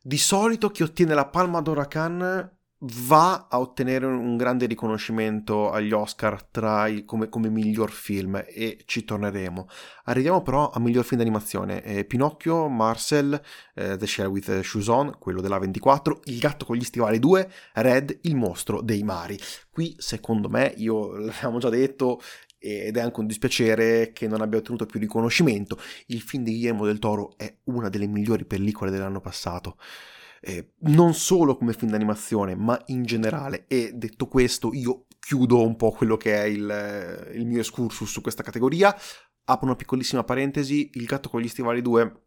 [0.00, 5.70] Di solito chi ottiene la Palma d'Oro a Cannes va a ottenere un grande riconoscimento
[5.70, 6.46] agli Oscar
[6.88, 9.68] i, come, come, miglior film e ci torneremo.
[10.04, 11.82] Arriviamo però a miglior film d'animazione.
[11.82, 13.40] Eh, Pinocchio, Marcel,
[13.74, 17.50] eh, The Shell with Shoes On, quello della 24, Il gatto con gli stivali 2,
[17.74, 19.38] Red, Il mostro dei mari.
[19.70, 22.20] Qui secondo me, io l'abbiamo già detto,
[22.60, 25.78] ed è anche un dispiacere che non abbia ottenuto più riconoscimento.
[26.06, 29.76] Il film di Guillermo del Toro è una delle migliori pellicole dell'anno passato
[30.40, 33.64] eh, non solo come film d'animazione, ma in generale.
[33.68, 38.20] E detto questo, io chiudo un po' quello che è il, il mio excursus su
[38.20, 38.96] questa categoria.
[39.44, 42.22] Apro una piccolissima parentesi, Il gatto con gli stivali 2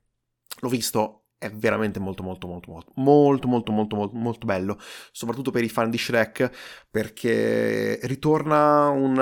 [0.59, 4.77] l'ho visto, è veramente molto molto molto molto molto molto molto molto, molto bello,
[5.11, 9.17] soprattutto per i fan di Shrek, perché ritorna un,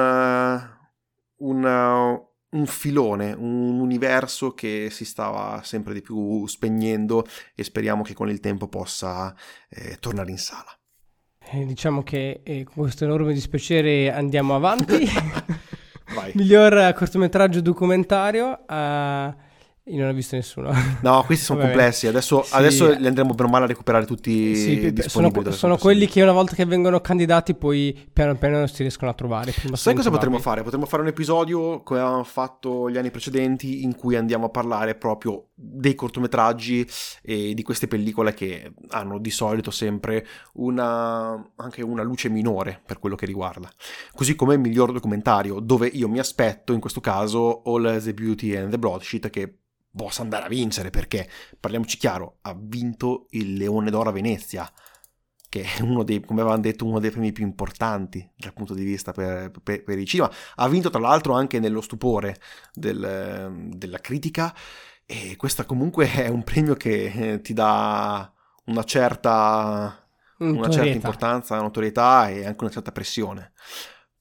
[1.38, 8.14] un, un filone, un universo che si stava sempre di più spegnendo e speriamo che
[8.14, 9.36] con il tempo possa
[9.70, 10.74] eh, tornare in sala.
[11.52, 15.06] Eh, diciamo che eh, con questo enorme dispiacere andiamo avanti.
[16.34, 18.66] Miglior cortometraggio documentario.
[18.68, 19.48] Uh,
[19.90, 20.72] io non ho visto nessuno.
[21.02, 22.08] No, questi sono complessi.
[22.08, 22.56] Adesso, sì.
[22.56, 26.56] adesso, li andremo per male a recuperare tutti sì, Sono, sono quelli che una volta
[26.56, 29.54] che vengono candidati poi piano piano si riescono a trovare.
[29.74, 30.64] Sai cosa potremmo fare?
[30.64, 34.96] Potremmo fare un episodio come avevamo fatto gli anni precedenti in cui andiamo a parlare
[34.96, 36.88] proprio dei cortometraggi
[37.22, 43.00] e di queste pellicole che hanno di solito sempre una, anche una luce minore per
[43.00, 43.70] quello che riguarda.
[44.14, 48.56] Così come il miglior documentario, dove io mi aspetto in questo caso All the Beauty
[48.56, 49.54] and the Broadsheet che
[49.96, 54.72] possa andare a vincere perché, parliamoci chiaro, ha vinto il Leone d'Oro a Venezia,
[55.50, 58.84] che è uno dei, come avevamo detto, uno dei premi più importanti dal punto di
[58.84, 60.32] vista per, per, per il cinema.
[60.56, 62.40] Ha vinto tra l'altro anche nello stupore
[62.74, 64.56] del, della critica
[65.06, 68.32] e questo comunque è un premio che eh, ti dà
[68.66, 73.54] una certa, una certa importanza, notorietà e anche una certa pressione.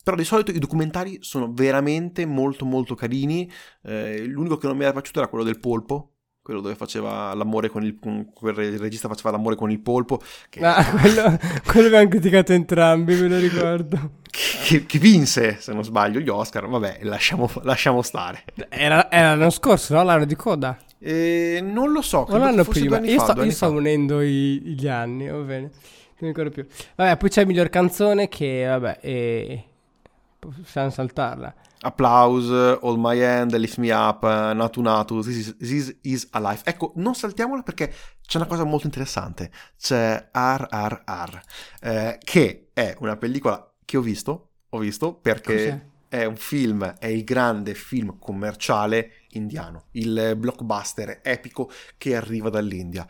[0.08, 3.46] Però di solito i documentari sono veramente molto molto carini.
[3.82, 7.68] Eh, l'unico che non mi era piaciuto era quello del polpo, quello dove faceva l'amore
[7.68, 10.18] con il, con, regista faceva l'amore con il polpo.
[10.48, 10.60] Che...
[10.64, 14.12] Ah, quello, quello abbiamo criticato entrambi, me lo ricordo.
[14.68, 16.66] Che, che, vinse, se non sbaglio, gli Oscar.
[16.68, 18.44] Vabbè, lasciamo, lasciamo stare.
[18.68, 20.04] Era, era, l'anno scorso, no?
[20.04, 20.78] L'anno di coda.
[20.98, 22.26] Eh, non lo so.
[22.28, 22.98] O l'anno prima.
[23.00, 25.60] Io, fa, sto, io sto unendo i, gli anni, va bene.
[25.60, 25.70] Non
[26.20, 26.66] mi ricordo più.
[26.96, 29.67] Vabbè, poi c'è miglior canzone che, vabbè, e...
[30.50, 31.54] possiamo saltarla.
[31.80, 36.62] Applause, All My Hand, Lift Me Up, Natu Natu, This is, This is Alive.
[36.64, 37.92] Ecco, non saltiamola perché
[38.26, 39.50] c'è una cosa molto interessante.
[39.78, 41.40] C'è RRR,
[41.80, 45.86] eh, che è una pellicola che ho visto, ho visto perché Cos'è?
[46.08, 53.06] è un film, è il grande film commerciale indiano, il blockbuster epico che arriva dall'India.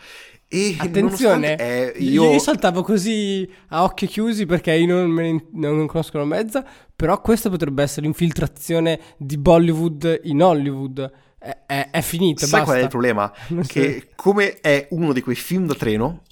[0.50, 2.32] E Attenzione, è, io...
[2.32, 6.64] io saltavo così a occhi chiusi perché io non, me ne, non conosco la mezza,
[6.96, 11.12] però questa potrebbe essere l'infiltrazione di Bollywood in Hollywood.
[11.38, 12.64] È, è, è finito, Sai basta.
[12.64, 13.32] qual è il problema?
[13.66, 16.22] che come è uno di quei film da treno,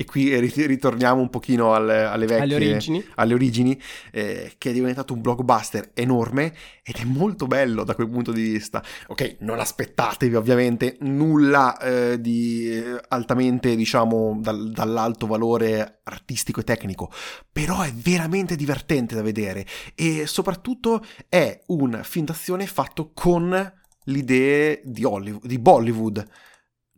[0.00, 4.72] e qui ritorniamo un pochino alle, alle vecchie alle origini, alle origini eh, che è
[4.72, 8.82] diventato un blockbuster enorme ed è molto bello da quel punto di vista.
[9.08, 16.64] Ok, non aspettatevi ovviamente nulla eh, di eh, altamente, diciamo, dal, dall'alto valore artistico e
[16.64, 17.12] tecnico,
[17.52, 24.18] però è veramente divertente da vedere e soprattutto è un film d'azione fatto con le
[24.18, 26.26] idee di, Hollywood, di Bollywood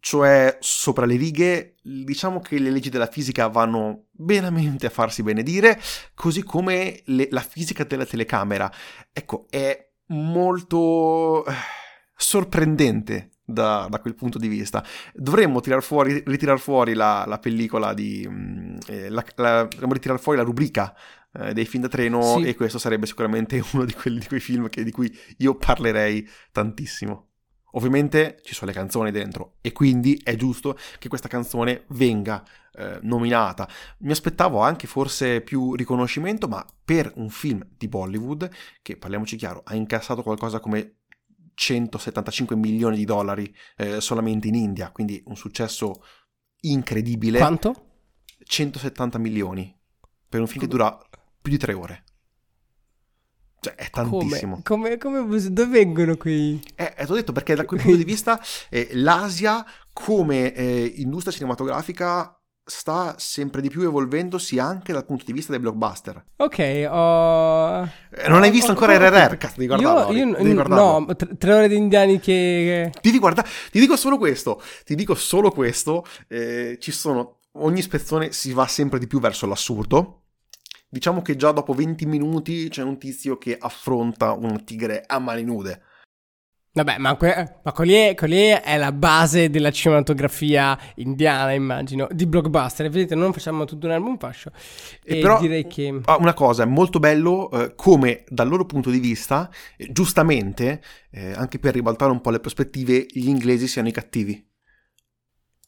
[0.02, 5.80] cioè sopra le righe, diciamo che le leggi della fisica vanno benamente a farsi benedire,
[6.14, 8.68] così come le, la fisica della telecamera.
[9.12, 11.52] Ecco, è molto eh,
[12.16, 14.84] sorprendente da, da, quel punto di vista.
[15.14, 18.26] Dovremmo tirar fuori, ritirare fuori la, la pellicola di...
[18.28, 20.96] Mm, eh, la, la, dovremmo ritirare fuori la rubrica
[21.32, 22.48] eh, dei film da treno sì.
[22.48, 26.28] e questo sarebbe sicuramente uno di, quelli, di quei film che, di cui io parlerei
[26.50, 27.28] tantissimo.
[27.72, 32.98] Ovviamente ci sono le canzoni dentro e quindi è giusto che questa canzone venga eh,
[33.02, 33.68] nominata.
[33.98, 38.50] Mi aspettavo anche forse più riconoscimento, ma per un film di Bollywood,
[38.82, 40.96] che parliamoci chiaro, ha incassato qualcosa come
[41.54, 46.02] 175 milioni di dollari eh, solamente in India, quindi un successo
[46.60, 47.38] incredibile.
[47.38, 47.88] Quanto?
[48.44, 49.74] 170 milioni
[50.28, 50.98] per un film che dura
[51.40, 52.04] più di tre ore.
[53.64, 54.60] Cioè, è tantissimo.
[54.64, 56.60] Come, come, come dove vengono qui?
[56.74, 60.92] Eh, eh, ti ho detto perché da quel punto di vista eh, l'Asia come eh,
[60.96, 66.24] industria cinematografica sta sempre di più evolvendosi anche dal punto di vista dei blockbuster.
[66.38, 67.88] Ok, ho...
[68.10, 69.36] Eh, non hai visto oh, ancora oh, RRR?
[69.36, 70.12] Cazzo, devi guardarlo.
[70.12, 72.90] Io, io no, tre, tre, ore di indiani che...
[73.00, 78.32] Devi guardare, ti dico solo questo, ti dico solo questo, eh, ci sono, ogni spezzone
[78.32, 80.21] si va sempre di più verso l'assurdo,
[80.92, 85.42] Diciamo che già dopo 20 minuti c'è un tizio che affronta un tigre a mani
[85.42, 85.80] nude.
[86.74, 92.26] Vabbè, ma, que- ma quelli, è, quelli è la base della cinematografia indiana, immagino, di
[92.26, 92.90] blockbuster.
[92.90, 94.50] Vedete, non facciamo tutto un album fascio.
[95.02, 95.98] E, e però, direi che...
[96.04, 100.82] Ah, una cosa, è molto bello eh, come dal loro punto di vista, eh, giustamente,
[101.10, 104.46] eh, anche per ribaltare un po' le prospettive, gli inglesi siano i cattivi.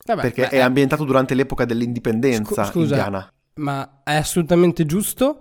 [0.04, 5.40] Vabbè, perché beh, è ambientato durante l'epoca dell'indipendenza scu- scusa, indiana ma è assolutamente giusto.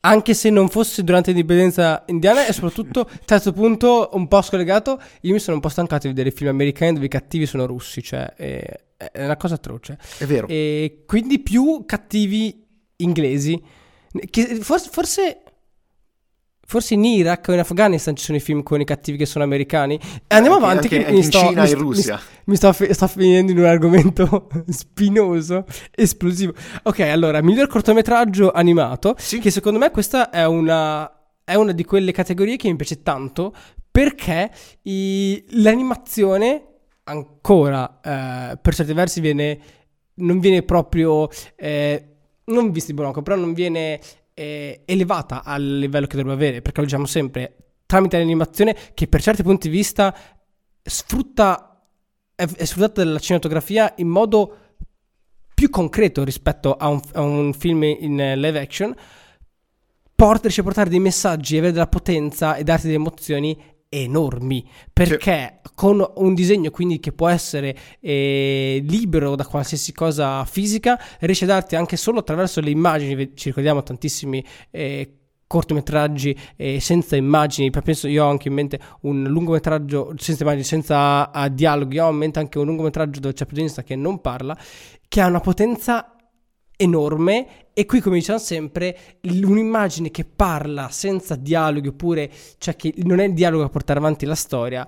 [0.00, 5.32] Anche se non fosse durante l'indipendenza indiana, e soprattutto, terzo punto, un po' scollegato, io
[5.32, 8.34] mi sono un po' stancato di vedere film americani dove i cattivi sono russi, cioè
[8.34, 9.98] è, è una cosa atroce.
[10.18, 10.46] È vero.
[10.46, 12.64] E quindi più cattivi
[12.98, 13.60] inglesi.
[14.30, 15.42] Che forse, forse
[16.68, 19.44] Forse in Iraq o in Afghanistan ci sono i film con i cattivi che sono
[19.44, 19.98] americani.
[20.26, 20.86] Andiamo anche, avanti.
[20.86, 22.14] Anche, che anche in sto, Cina e Russia.
[22.16, 26.54] Mi, mi sto, sto, finendo in un argomento spinoso, esplosivo.
[26.82, 29.14] Ok, allora, miglior cortometraggio animato.
[29.16, 29.38] Sì.
[29.38, 31.08] Che secondo me questa è una,
[31.44, 33.54] è una di quelle categorie che mi piace tanto.
[33.88, 34.50] Perché
[34.82, 36.64] i, l'animazione
[37.04, 39.58] ancora, eh, per certi versi, viene,
[40.14, 41.28] non viene proprio...
[41.54, 42.10] Eh,
[42.46, 44.00] non visti Bronco, però non viene
[44.38, 49.22] eh, elevata al livello che dovrebbe avere, perché lo diciamo sempre, tramite l'animazione che per
[49.22, 50.14] certi punti di vista
[50.82, 51.82] sfrutta,
[52.34, 54.56] è, è sfruttata dalla cinematografia in modo
[55.54, 58.94] più concreto rispetto a un, a un film in live action,
[60.14, 63.58] porta, riesce a portare dei messaggi, avere della potenza e darti delle emozioni
[64.02, 65.70] enormi perché sì.
[65.74, 71.48] con un disegno quindi che può essere eh, libero da qualsiasi cosa fisica riesce a
[71.48, 75.12] darti anche solo attraverso le immagini ci ricordiamo tantissimi eh,
[75.46, 81.30] cortometraggi eh, senza immagini penso io ho anche in mente un lungometraggio senza immagini senza
[81.32, 84.56] uh, dialoghi ho in mente anche un lungometraggio dove c'è protagonista che non parla
[85.06, 86.15] che ha una potenza
[86.76, 93.18] enorme e qui come diciamo sempre un'immagine che parla senza dialoghi oppure cioè che non
[93.18, 94.86] è il dialogo a portare avanti la storia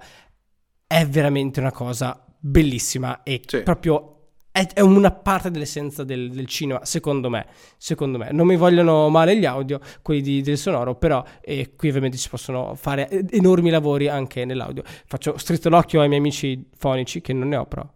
[0.87, 3.63] è veramente una cosa bellissima e sì.
[3.63, 4.19] proprio
[4.51, 7.47] è, una parte dell'essenza del, del, cinema, secondo me.
[7.77, 8.31] Secondo me.
[8.33, 12.29] Non mi vogliono male gli audio, quelli di, del sonoro, però eh, qui ovviamente si
[12.29, 14.83] possono fare enormi lavori anche nell'audio.
[15.07, 17.89] Faccio stretto l'occhio ai miei amici fonici, che non ne ho però.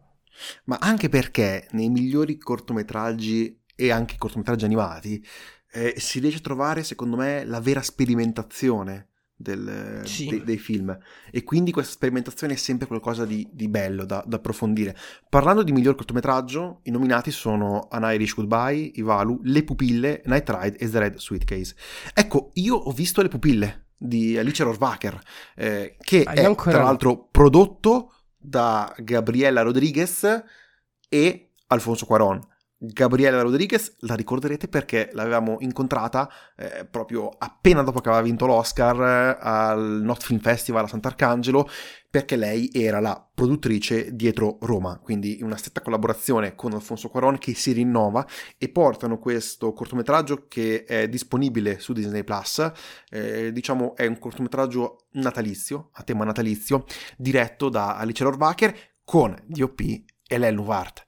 [0.64, 5.26] Ma anche perché nei migliori cortometraggi e anche cortometraggi animati
[5.72, 10.28] eh, si riesce a trovare, secondo me, la vera sperimentazione del, sì.
[10.28, 10.96] de, dei film
[11.32, 14.96] e quindi questa sperimentazione è sempre qualcosa di, di bello da, da, approfondire.
[15.28, 20.76] Parlando di miglior cortometraggio, i nominati sono An Irish Goodbye, Ivalu, Le Pupille, Night Ride
[20.76, 21.74] e The Red Suitcase.
[22.14, 25.18] Ecco, io ho visto Le Pupille di Alice Rohrwacher,
[25.56, 26.70] eh, che ah, è ancora...
[26.70, 30.44] tra l'altro prodotto da Gabriella Rodriguez
[31.08, 32.50] e Alfonso Cuaron.
[32.84, 39.00] Gabriela Rodriguez la ricorderete perché l'avevamo incontrata eh, proprio appena dopo che aveva vinto l'Oscar
[39.00, 41.68] eh, al Not Film Festival a Sant'Arcangelo
[42.10, 47.54] perché lei era la produttrice dietro Roma, quindi una stretta collaborazione con Alfonso Cuaron che
[47.54, 48.26] si rinnova
[48.58, 52.70] e portano questo cortometraggio che è disponibile su Disney Plus,
[53.10, 56.84] eh, diciamo è un cortometraggio natalizio, a tema natalizio,
[57.16, 61.06] diretto da Alice Rohrwacher con DOP Hélène Louvart.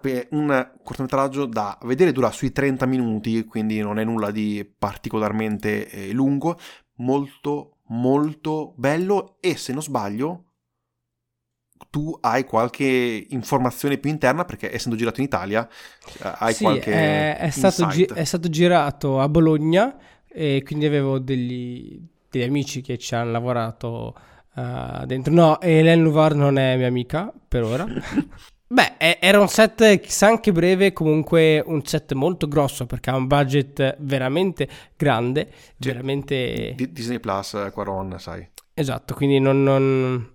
[0.00, 5.90] Pe- un cortometraggio da vedere dura sui 30 minuti, quindi non è nulla di particolarmente
[5.90, 6.58] eh, lungo,
[6.96, 10.44] molto molto bello e se non sbaglio
[11.90, 15.68] tu hai qualche informazione più interna perché essendo girato in Italia
[16.22, 19.96] eh, hai sì, qualche è, è, stato gi- è, stato girato a Bologna
[20.26, 22.00] e quindi avevo degli,
[22.30, 24.16] degli amici che ci hanno lavorato
[24.54, 25.32] uh, dentro.
[25.32, 27.86] No Hélène Louvard non è mia amica per ora
[28.66, 33.26] Beh, era un set chissà anche breve, comunque un set molto grosso perché ha un
[33.26, 35.88] budget veramente grande, sì.
[35.88, 36.74] veramente...
[36.90, 38.48] Disney Plus, eh, Quaron, sai.
[38.72, 40.34] Esatto, quindi non, non,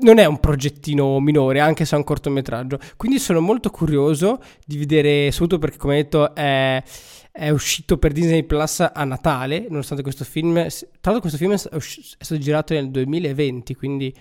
[0.00, 2.78] non, è un progettino minore, anche se è un cortometraggio.
[2.96, 6.82] Quindi sono molto curioso di vedere, soprattutto perché come detto è,
[7.30, 10.54] è uscito per Disney Plus a Natale, nonostante questo film...
[10.54, 14.12] Tra l'altro questo film è stato girato nel 2020, quindi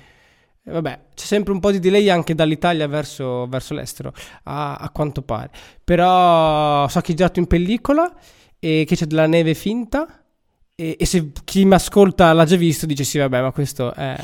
[0.63, 5.23] Vabbè, c'è sempre un po' di delay anche dall'Italia verso, verso l'estero, a, a, quanto
[5.23, 5.49] pare.
[5.83, 8.13] Però so che è girato in pellicola
[8.59, 10.20] e che c'è della neve finta
[10.81, 14.15] e, e, se chi mi ascolta l'ha già visto dice sì vabbè ma questo è,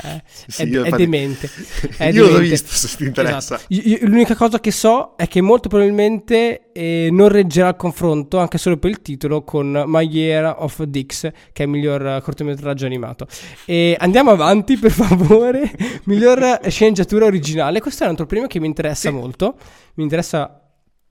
[0.48, 1.48] sì, è, è demente
[1.96, 2.32] è io demente.
[2.32, 3.64] l'ho visto se ti interessa esatto.
[3.68, 8.58] io, l'unica cosa che so è che molto probabilmente eh, non reggerà il confronto anche
[8.58, 11.20] solo per il titolo con My Year of Dix
[11.52, 13.28] che è il miglior cortometraggio animato
[13.64, 15.70] e andiamo avanti per favore
[16.04, 19.14] miglior sceneggiatura originale questo è un altro premio che mi interessa sì.
[19.14, 19.56] molto
[19.94, 20.67] mi interessa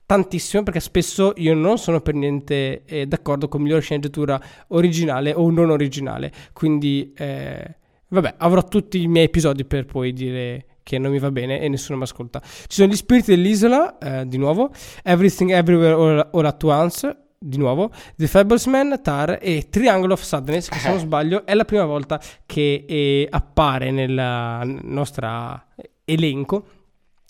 [0.08, 5.50] tantissimo perché spesso io non sono per niente eh, d'accordo con migliore sceneggiatura originale o
[5.50, 6.32] non originale.
[6.54, 7.76] Quindi, eh,
[8.08, 11.68] vabbè, avrò tutti i miei episodi per poi dire che non mi va bene e
[11.68, 12.40] nessuno mi ascolta.
[12.40, 14.70] Ci sono gli spiriti dell'isola, eh, di nuovo,
[15.02, 20.70] Everything Everywhere All, All At Once, di nuovo, The Fablesman, Tar e Triangle of Sadness,
[20.70, 21.00] che se non eh.
[21.00, 25.64] sbaglio è la prima volta che eh, appare nel nostro
[26.06, 26.77] elenco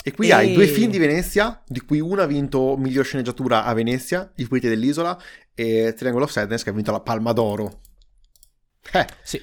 [0.09, 0.33] e qui e...
[0.33, 4.47] hai due film di Venezia, di cui uno ha vinto miglior sceneggiatura a Venezia, I
[4.47, 5.19] Puliti dell'Isola,
[5.55, 7.81] e Triangle of Sadness che ha vinto la Palma d'Oro.
[8.93, 9.07] Eh.
[9.23, 9.41] Sì.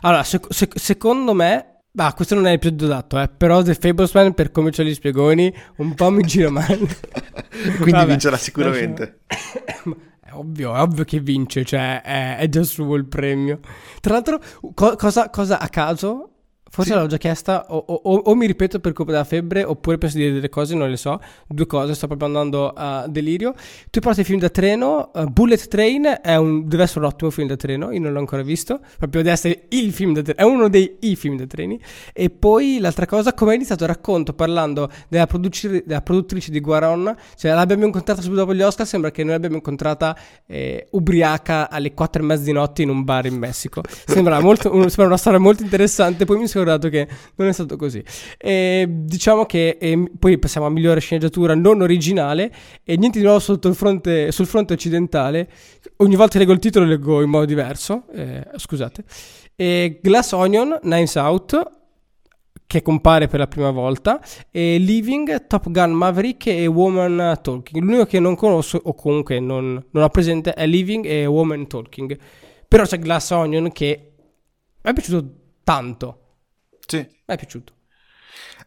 [0.00, 1.82] Allora, sec- sec- secondo me...
[1.96, 5.52] Ah, questo non è l'episodio adatto, eh, però The Fablesman, per come ce li spiegoni,
[5.76, 6.78] un po' mi gira male.
[7.76, 9.20] Quindi Vabbè, vincerà sicuramente.
[10.28, 13.60] È ovvio, è ovvio che vince, cioè è, è già suo il premio.
[13.98, 14.38] Tra l'altro,
[14.74, 16.37] co- cosa, cosa a caso
[16.70, 16.98] Forse sì.
[16.98, 20.24] l'ho già chiesta, o, o, o, mi ripeto per colpa della febbre, oppure penso di
[20.24, 21.20] dire delle cose, non le so.
[21.46, 23.54] Due cose, sto proprio andando a delirio.
[23.90, 27.30] Tu parli di film da treno, uh, Bullet Train è un, deve essere un ottimo
[27.30, 30.38] film da treno, io non l'ho ancora visto, proprio deve essere il film da treno,
[30.38, 31.80] è uno dei i film da treni.
[32.12, 36.60] E poi l'altra cosa, come è iniziato il racconto parlando della, produci- della produttrice di
[36.60, 41.70] Guaron, cioè l'abbiamo incontrata subito dopo gli Oscar, sembra che noi l'abbiamo incontrata eh, ubriaca
[41.70, 43.82] alle quattro e mezza di notte in un bar in Messico.
[44.06, 47.52] Sembra, molto, un, sembra una storia molto interessante, poi mi sono scordato che non è
[47.52, 48.02] stato così.
[48.36, 52.52] E diciamo che e poi passiamo a migliore sceneggiatura non originale
[52.84, 53.40] e niente di nuovo
[53.72, 55.48] fronte, sul fronte occidentale.
[55.98, 59.04] Ogni volta che leggo il titolo leggo in modo diverso, eh, scusate.
[59.56, 61.76] E Glass Onion, Nines Out,
[62.66, 67.82] che compare per la prima volta, e Living, Top Gun Maverick e Woman Talking.
[67.82, 72.16] L'unico che non conosco, o comunque non, non ho presente, è Living e Woman Talking.
[72.68, 74.12] Però c'è Glass Onion che
[74.82, 75.28] mi è piaciuto
[75.64, 76.27] tanto.
[76.88, 76.96] Sì.
[76.98, 77.72] Mi è piaciuto.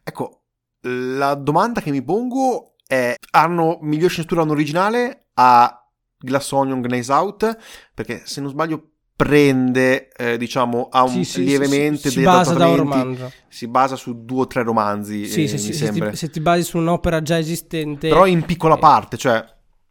[0.04, 0.44] Ecco,
[0.82, 7.58] la domanda che mi pongo è: hanno miglior sceneggiatura originale a Glass Onion Glaze Out?
[7.94, 12.54] Perché se non sbaglio prende, eh, diciamo, ha un, Sì, sì, lievemente sì, dei basa
[12.54, 13.32] da un romanzo.
[13.48, 16.10] si basa su due o tre romanzi, Sì, eh, sì, se, sembra.
[16.10, 18.08] ti, se ti basi su un'opera già esistente.
[18.08, 19.44] Però in piccola eh, parte, cioè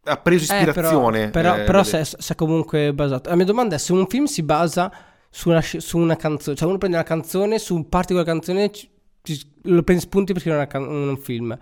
[0.03, 1.29] ha preso eh, ispirazione.
[1.29, 3.29] però, però, eh, però delle- se, se è comunque basato.
[3.29, 4.91] La mia domanda è: se un film si basa
[5.31, 8.71] su una, su una canzone, cioè uno prende una canzone, su parte di quella canzone,
[8.71, 8.89] ci-
[9.23, 11.57] ci- lo prende spunti per scrivere can- un film.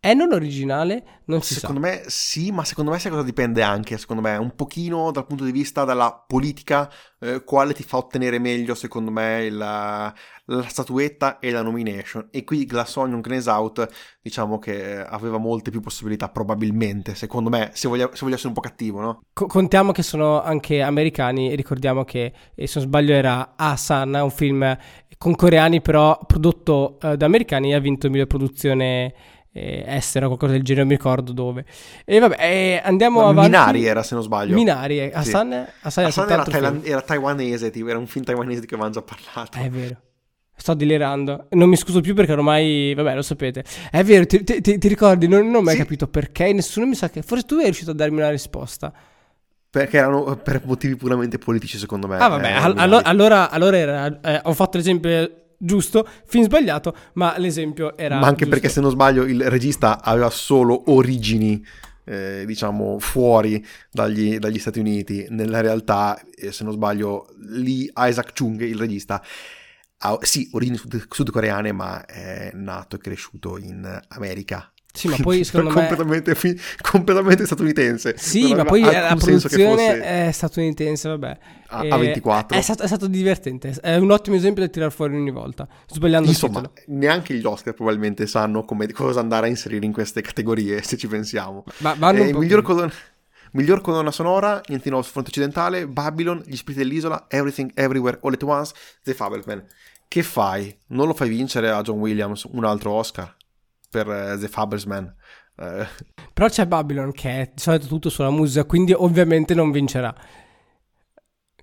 [0.00, 1.22] È non originale?
[1.24, 4.54] Non si Secondo me sì, ma secondo me sai cosa dipende anche, secondo me, un
[4.54, 6.88] pochino dal punto di vista della politica,
[7.18, 10.14] eh, quale ti fa ottenere meglio, secondo me, la,
[10.50, 12.28] la statuetta e la nomination.
[12.30, 13.88] E qui Glass Onion Knives Out,
[14.20, 18.54] diciamo che aveva molte più possibilità, probabilmente, secondo me, se voglio, se voglio essere un
[18.54, 19.20] po' cattivo, no?
[19.32, 24.14] Co- contiamo che sono anche americani e ricordiamo che, eh, se non sbaglio, era Asan,
[24.14, 24.76] un film
[25.18, 29.12] con coreani però prodotto eh, da americani e ha vinto miglior produzione
[29.52, 31.64] eh, estera, qualcosa del genere, non mi ricordo dove.
[32.04, 33.50] E vabbè, eh, andiamo Ma avanti.
[33.50, 34.54] Minari era, se non sbaglio.
[34.54, 35.12] Minari, eh.
[35.22, 35.30] Sì.
[35.30, 36.42] Era Hassan era, film.
[36.44, 39.58] thailand- era taiwanese, tipo, era un film taiwanese di cui avevamo già parlato.
[39.58, 39.96] Eh, È vero.
[40.68, 41.46] Sto delirando.
[41.52, 43.64] Non mi scuso più perché ormai, vabbè, lo sapete.
[43.90, 45.26] È vero, ti, ti- ti- ti ricordi?
[45.26, 45.80] Non, non ho mai Sì.
[45.80, 46.52] capito perché.
[46.52, 47.22] Nessuno mi sa che.
[47.22, 48.92] Forse tu sei riuscito a darmi una risposta.
[49.70, 52.16] Perché erano per motivi puramente politici, secondo me.
[52.18, 52.78] Ah, vabbè, eh, al- Minari.
[52.80, 58.18] allo- allora, allora era, eh, ho fatto l'esempio giusto, film sbagliato, ma l'esempio era.
[58.18, 58.50] Ma anche giusto.
[58.50, 61.64] perché, se non sbaglio, il regista aveva solo origini,
[62.04, 65.26] eh, diciamo, fuori dagli, dagli Stati Uniti.
[65.30, 69.22] Nella realtà, eh, se non sbaglio, lì Isaac Chung, il regista,
[69.98, 74.72] ha sì, origini sud- sudcoreane, ma è nato e cresciuto in America.
[74.90, 75.74] Sì, ma poi secondo me.
[75.76, 78.14] completamente, fi- completamente statunitense.
[78.16, 81.38] Sì, ma poi la produzione fosse è statunitense, vabbè.
[81.68, 82.56] a, Eh, a 24.
[82.56, 83.76] È stato, è stato divertente.
[83.80, 85.68] È un ottimo esempio da tirare fuori ogni volta.
[85.86, 90.20] Sbagliando Insomma, il neanche gli Oscar probabilmente sanno come, cosa andare a inserire in queste
[90.20, 91.64] categorie, se ci pensiamo.
[91.78, 92.92] Ma vanno un Eh, po' miglior.
[93.52, 98.18] Miglior colonna sonora, niente di nuovo sul fronte occidentale, Babylon, Gli spiriti dell'isola, Everything Everywhere
[98.22, 99.64] All at Once, The Fableman.
[100.06, 100.76] Che fai?
[100.88, 103.34] Non lo fai vincere a John Williams un altro Oscar
[103.90, 105.14] per eh, The Fablesman?
[105.56, 105.86] Eh,
[106.32, 110.14] Però c'è Babylon che è di solito tutto sulla musica, quindi ovviamente non vincerà.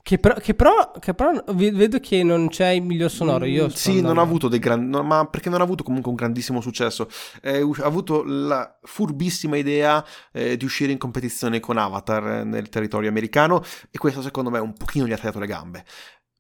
[0.05, 3.45] Che però, che però, che però vedo che non c'è il miglior sonoro.
[3.45, 5.81] Io Mm, sì, non andando- ha avuto dei grandi, no, ma perché non ha avuto
[5.83, 7.09] comunque un grandissimo successo.
[7.41, 12.69] Eh, ha avuto la furbissima idea eh, di uscire in competizione con Avatar eh, nel
[12.69, 15.83] territorio americano e questo secondo me un pochino gli ha tagliato le gambe.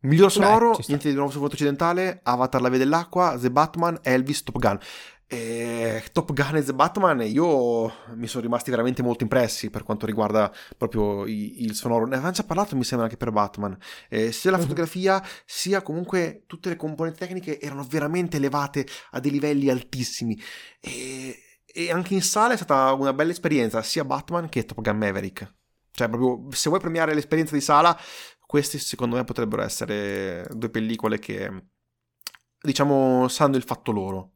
[0.01, 0.83] Miglior sonoro, sta.
[0.89, 4.77] niente di nuovo sul fronte occidentale, Avatar la vede dell'acqua, The Batman, Elvis, Top Gun.
[5.27, 10.05] Eh, Top Gun e The Batman io mi sono rimasti veramente molto impressi per quanto
[10.05, 12.05] riguarda proprio i- il sonoro.
[12.05, 13.75] Ne avevamo già parlato mi sembra anche per Batman.
[14.07, 14.63] Eh, sia la Mhm.
[14.63, 20.39] fotografia sia comunque tutte le componenti tecniche erano veramente elevate a dei livelli altissimi.
[20.79, 24.97] E, e anche in sala è stata una bella esperienza sia Batman che Top Gun
[24.97, 25.53] Maverick.
[25.91, 27.97] Cioè proprio se vuoi premiare l'esperienza di sala
[28.45, 31.49] queste secondo me potrebbero essere due pellicole che
[32.61, 34.33] diciamo sanno il fatto loro.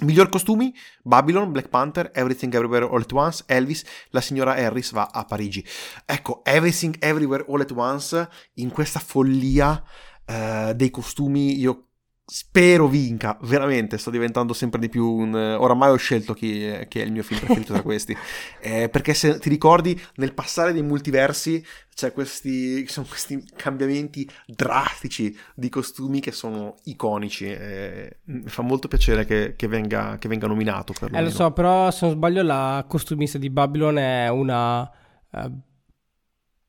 [0.00, 5.10] Miglior costumi, Babylon, Black Panther, Everything Everywhere All at Once, Elvis, la signora Harris va
[5.10, 5.64] a Parigi.
[6.04, 9.82] Ecco, Everything Everywhere All at Once, in questa follia
[10.26, 11.86] eh, dei costumi, io
[12.28, 15.32] spero vinca, veramente, sto diventando sempre di più un...
[15.32, 18.16] Oramai ho scelto chi, chi è il mio film preferito tra questi,
[18.60, 21.64] Eh, perché se ti ricordi, nel passare dei multiversi
[21.94, 27.46] c'è questi, sono questi cambiamenti drastici di costumi che sono iconici.
[27.46, 31.52] e mi fa molto piacere che, che venga, che venga nominato per Eh, lo so,
[31.52, 34.90] però se non sbaglio la costumista di Babylon è una
[35.30, 35.50] eh,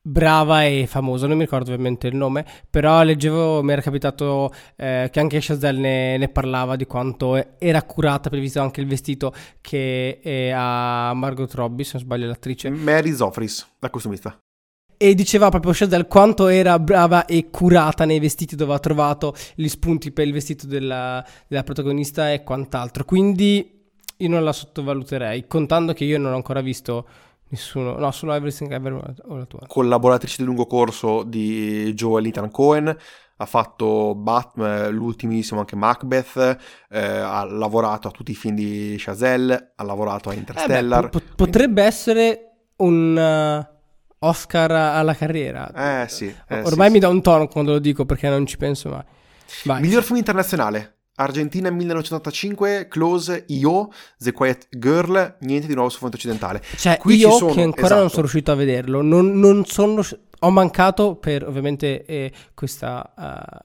[0.08, 5.08] brava e famosa, non mi ricordo ovviamente il nome, però leggevo, mi era capitato eh,
[5.12, 9.34] che anche Chazelle ne, ne parlava di quanto era curata, per visto anche il vestito
[9.60, 14.38] che è a Margot Robbie, se non sbaglio l'attrice, Mary Zofris, la costumista.
[14.96, 19.68] e diceva proprio Chazelle quanto era brava e curata nei vestiti dove ha trovato gli
[19.68, 23.04] spunti per il vestito della, della protagonista e quant'altro.
[23.04, 23.76] Quindi
[24.16, 27.06] io non la sottovaluterei, contando che io non ho ancora visto
[27.48, 29.66] nessuno, no, solo Everything Everywhere All at Once.
[29.68, 32.96] Collaboratrice di lungo corso di Joel Ethan Cohen.
[33.40, 36.56] Ha fatto Batman, l'ultimissimo anche Macbeth,
[36.90, 41.08] eh, ha lavorato a tutti i film di Chazelle, ha lavorato a Eh beh, Interstellar.
[41.08, 46.02] po- potrebbe essere un uh, Oscar alla carriera.
[46.02, 46.98] Eh, sì, eh, Ormai sì, mi sì.
[46.98, 49.04] dà un tono quando lo dico perché non ci penso mai.
[49.64, 49.82] Vai.
[49.82, 50.97] Miglior film internazionale.
[51.20, 56.62] Argentina 1985, Close, Io, The Quiet Girl, niente di nuovo sul fronte occidentale.
[56.76, 58.00] Cioè, Qui ci io sono- che ancora esatto.
[58.00, 60.02] non sono riuscito a vederlo, non, non sono,
[60.40, 63.64] ho mancato per ovviamente eh, questa eh,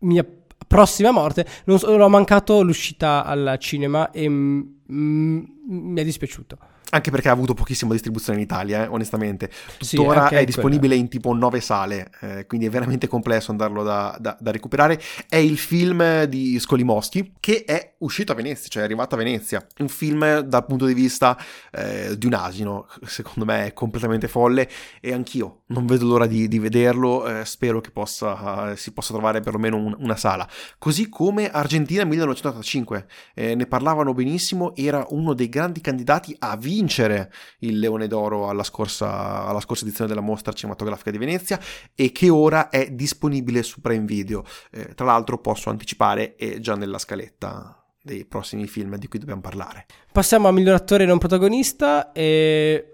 [0.00, 0.26] mia
[0.66, 4.60] prossima morte, non so- ho mancato l'uscita al cinema e mm,
[4.92, 5.38] mm,
[5.68, 6.58] mi è dispiaciuto.
[6.90, 9.50] Anche perché ha avuto pochissima distribuzione in Italia, eh, onestamente.
[9.76, 11.02] Tuttora sì, è disponibile quella.
[11.02, 15.00] in tipo nove sale, eh, quindi è veramente complesso andarlo da, da, da, recuperare.
[15.28, 19.66] È il film di Skolimowski che è uscito a Venezia, cioè è arrivato a Venezia.
[19.78, 21.36] Un film dal punto di vista
[21.72, 24.68] eh, di un asino, secondo me è completamente folle
[25.00, 29.40] e anch'io non vedo l'ora di, di vederlo, eh, spero che possa, si possa trovare
[29.40, 30.48] perlomeno un, una sala.
[30.78, 36.75] Così come Argentina 1985, eh, ne parlavano benissimo, era uno dei grandi candidati a vincere
[36.76, 41.58] vincere il Leone d'Oro alla scorsa, alla scorsa edizione della mostra cinematografica di Venezia
[41.94, 44.44] e che ora è disponibile su Prime Video.
[44.70, 49.40] Eh, tra l'altro posso anticipare, è già nella scaletta dei prossimi film di cui dobbiamo
[49.40, 49.86] parlare.
[50.12, 52.92] Passiamo a miglior attore non protagonista e...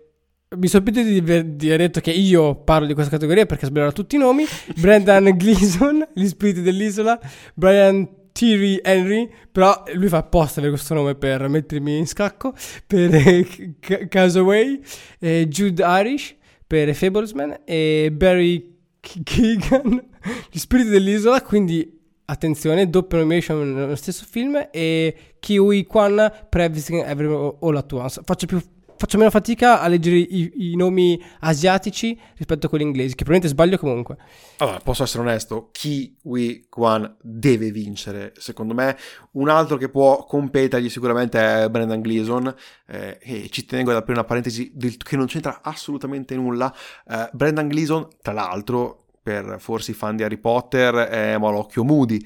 [0.52, 4.16] Mi sorprende di, di aver detto che io parlo di questa categoria perché sbaglierò tutti
[4.16, 4.44] i nomi.
[4.76, 7.18] Brendan Gleeson, Gli spiriti dell'isola,
[7.54, 12.54] Brian Thierry Henry, però lui fa apposta per questo nome per mettermi in scacco,
[12.86, 14.80] per eh, Casaway,
[15.20, 16.34] eh, Jude Irish
[16.66, 20.10] per Fablesman e Barry Keegan,
[20.50, 26.18] Gli spiriti dell'isola, quindi attenzione, doppia nomination nello stesso film e Kiwi Kwan
[26.50, 28.20] Everywhere All At Once.
[28.24, 28.60] Faccio più
[29.02, 33.48] faccio meno fatica a leggere i, i, nomi asiatici rispetto a quelli inglesi, che probabilmente
[33.48, 34.16] sbaglio comunque.
[34.58, 38.96] Allora, posso essere onesto, Ki Wee Kwan deve vincere, secondo me.
[39.32, 42.54] Un altro che può competergli sicuramente è Brendan Gleeson,
[42.86, 46.72] eh, e ci tengo ad aprire una parentesi del, che non c'entra assolutamente nulla.
[47.08, 52.24] Eh, Brendan Gleeson, tra l'altro, per forse i fan di Harry Potter, è Malocchio Moody,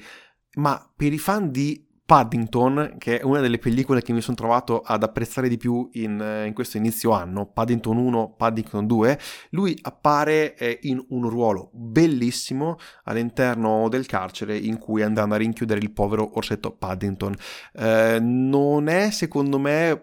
[0.57, 4.79] ma per i fan di Paddington, che è una delle pellicole che mi sono trovato
[4.79, 10.55] ad apprezzare di più in, in questo inizio anno, Paddington 1, Paddington 2, lui appare
[10.55, 16.31] eh, in un ruolo bellissimo all'interno del carcere in cui andranno a rinchiudere il povero
[16.35, 17.35] orsetto Paddington.
[17.73, 20.01] Eh, non è secondo me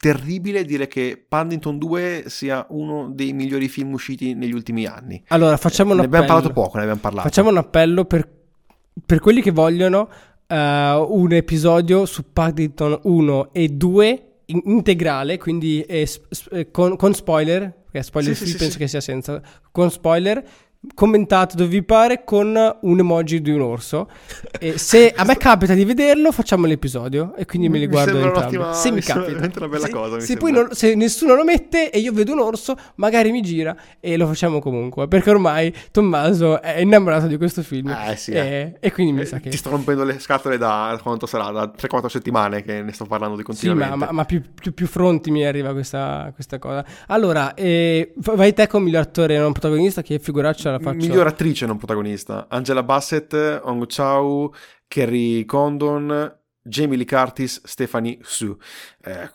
[0.00, 5.22] terribile dire che Paddington 2 sia uno dei migliori film usciti negli ultimi anni.
[5.28, 6.10] Allora, facciamo un appello.
[6.10, 7.28] Ne abbiamo parlato poco, ne abbiamo parlato.
[7.28, 8.28] Facciamo un appello per,
[9.06, 10.08] per quelli che vogliono
[10.48, 17.14] uh, un episodio su Paddington 1 e 2 in- integrale, quindi eh, sp- con, con,
[17.14, 19.40] spoiler, perché spoiler sì, sì, penso sì, che sia senza,
[19.70, 20.44] con spoiler,
[20.94, 24.08] commentate dove vi pare con un emoji di un orso.
[24.58, 28.58] E se a me capita di vederlo, facciamo l'episodio e quindi me li guardo entrambi.
[28.72, 29.50] Se mi capita.
[29.56, 30.20] una bella cosa.
[30.20, 33.40] Se, se poi non, se nessuno lo mette e io vedo un orso, magari mi
[33.42, 35.08] gira e lo facciamo comunque.
[35.08, 37.88] Perché ormai Tommaso è innamorato di questo film.
[37.88, 38.32] Eh sì.
[38.32, 38.76] E, eh.
[38.80, 39.50] e quindi mi eh, sa che.
[39.50, 41.50] Ti sto rompendo le scatole da quanto sarà?
[41.50, 43.92] Da 3-4 settimane che ne sto parlando di continuamente.
[43.92, 46.84] Sì, ma, ma, ma più, più, più, fronti mi arriva questa, questa cosa.
[47.08, 50.96] Allora, eh, vai te con miglior attore non protagonista che figuraccia la faccio.
[50.96, 52.46] Miglior attrice non protagonista.
[52.48, 54.52] Angela Bassett, Hong Chau,
[54.86, 58.56] Kerry Condon, Jamie Lee Curtis, Stephanie Su.
[59.02, 59.30] Eh,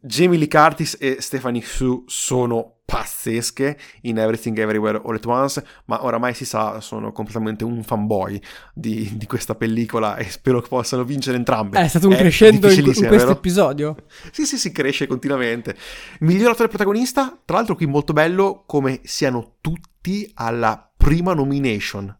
[0.00, 6.04] Jamie Lee Curtis e Stephanie Su sono pazzesche in Everything Everywhere All At Once, ma
[6.04, 8.40] oramai si sa, sono completamente un fanboy
[8.74, 11.80] di, di questa pellicola e spero che possano vincere entrambe.
[11.80, 13.96] È stato un È crescendo in, in questo episodio?
[14.30, 15.76] Sì, sì, si cresce continuamente.
[16.20, 22.16] Miglior attore protagonista, tra l'altro qui molto bello come siano tutti alla prima nomination.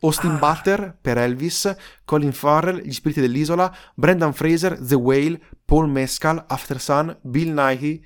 [0.00, 0.38] Austin ah.
[0.38, 6.80] Butler per Elvis, Colin Farrell, Gli Spiriti dell'Isola, Brendan Fraser, The Whale, Paul Mescal, After
[6.80, 8.04] Sun, Bill Nighy,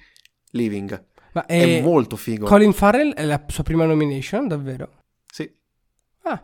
[0.51, 1.05] Living.
[1.37, 2.47] Ma è, è molto figo.
[2.47, 4.89] Colin Farrell è la sua prima nomination, davvero?
[5.31, 5.47] Sì.
[6.23, 6.43] Ah.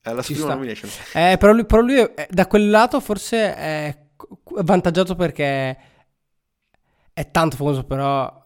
[0.00, 0.88] È la sua prima nomination.
[1.12, 3.98] Eh, però lui, però lui è, da quel lato forse è
[4.58, 5.76] avvantaggiato perché
[7.12, 8.40] è tanto famoso, però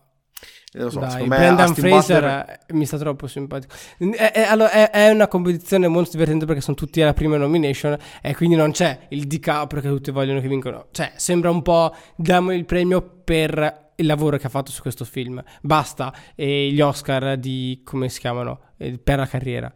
[0.72, 2.58] non so, Dai, Brendan Fraser Butler...
[2.72, 3.74] mi sta troppo simpatico.
[3.98, 7.98] È, è, allora, è, è, una competizione molto divertente perché sono tutti alla prima nomination
[8.22, 10.86] e quindi non c'è il DiCaprio che tutti vogliono che vincono.
[10.90, 15.04] Cioè, sembra un po' diamo il premio per il lavoro che ha fatto su questo
[15.04, 15.42] film.
[15.60, 19.74] Basta e gli Oscar di come si chiamano eh, per la carriera.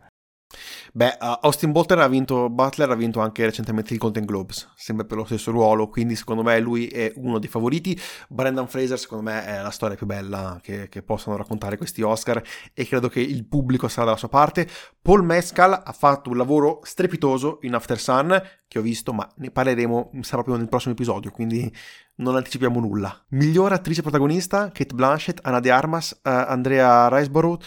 [0.92, 5.06] Beh, uh, Austin Butler ha, vinto, Butler ha vinto anche recentemente il Golden Globes, sempre
[5.06, 7.98] per lo stesso ruolo, quindi secondo me lui è uno dei favoriti.
[8.28, 12.42] Brendan Fraser secondo me è la storia più bella che, che possano raccontare questi Oscar
[12.74, 14.68] e credo che il pubblico sarà dalla sua parte.
[15.00, 19.50] Paul Mescal ha fatto un lavoro strepitoso in After Sun, che ho visto, ma ne
[19.50, 21.72] parleremo, sarà proprio nel prossimo episodio, quindi
[22.16, 23.24] non anticipiamo nulla.
[23.30, 27.60] Miglior attrice protagonista, Kate Blanchett, Anna De Armas, uh, Andrea Riseborough,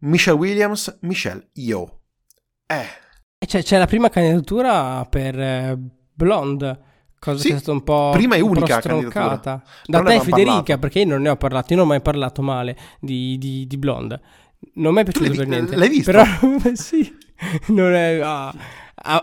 [0.00, 2.00] Michelle Williams, Michelle Yeoh.
[2.66, 3.04] Eh.
[3.46, 5.78] C'è, c'è la prima candidatura per eh,
[6.12, 6.78] Blonde.
[7.18, 8.10] Cosa sì, che è stata un po'.
[8.12, 9.62] Prima e unica candidatura.
[9.84, 10.78] Da te, Federica, parlato.
[10.78, 11.72] perché io non ne ho parlato.
[11.72, 14.20] Io non ho mai parlato male di, di, di Blonde.
[14.74, 15.76] Non mi è piaciuto per niente.
[15.76, 16.10] L'hai visto?
[16.10, 16.24] Però,
[16.74, 17.14] sì.
[17.68, 18.20] Non è.
[18.20, 18.52] Ah,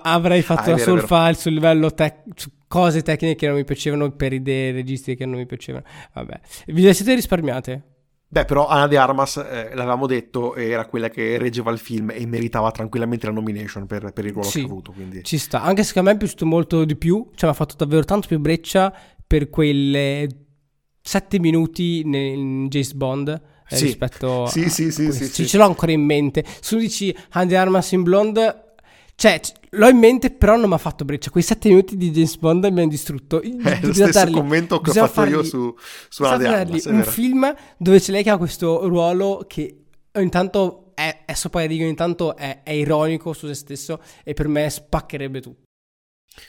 [0.03, 2.23] avrei fatto ah, la soul file sul livello tech
[2.67, 5.85] cose tecniche che non mi piacevano, per idee registi che non mi piacevano.
[6.13, 7.92] Vabbè, vi le siete risparmiate?
[8.33, 12.25] Beh, però Anna de Armas, eh, l'avevamo detto, era quella che reggeva il film e
[12.25, 14.91] meritava tranquillamente la nomination per, per il ruolo Sì, che ha avuto.
[14.91, 15.23] Quindi.
[15.23, 17.75] Ci sta, anche se a me è piaciuto molto di più, cioè mi ha fatto
[17.77, 18.91] davvero tanto più breccia
[19.27, 20.27] per quelle
[20.99, 23.27] sette minuti in James Bond
[23.69, 23.85] eh, Sì.
[23.85, 25.45] rispetto Sì, a sì, sì, sì, sì.
[25.47, 26.43] Ce l'ho ancora in mente.
[26.43, 28.62] Se tu dici Anna de Armas in Blonde,
[29.23, 31.29] cioè l'ho in mente, però non mi ha fatto breccia.
[31.29, 33.41] Quei sette minuti di James Bond mi hanno distrutto.
[33.41, 35.73] È Bisogna lo stesso dargli- commento che ho fatto io fargli- su,
[36.09, 36.85] su de bisogna Armas.
[36.85, 37.11] un vero.
[37.11, 41.85] film dove c'è lei che ha questo ruolo che ogni tanto è, è sopra righe,
[41.85, 45.61] ogni tanto è, è ironico su se stesso e per me spaccherebbe tutto.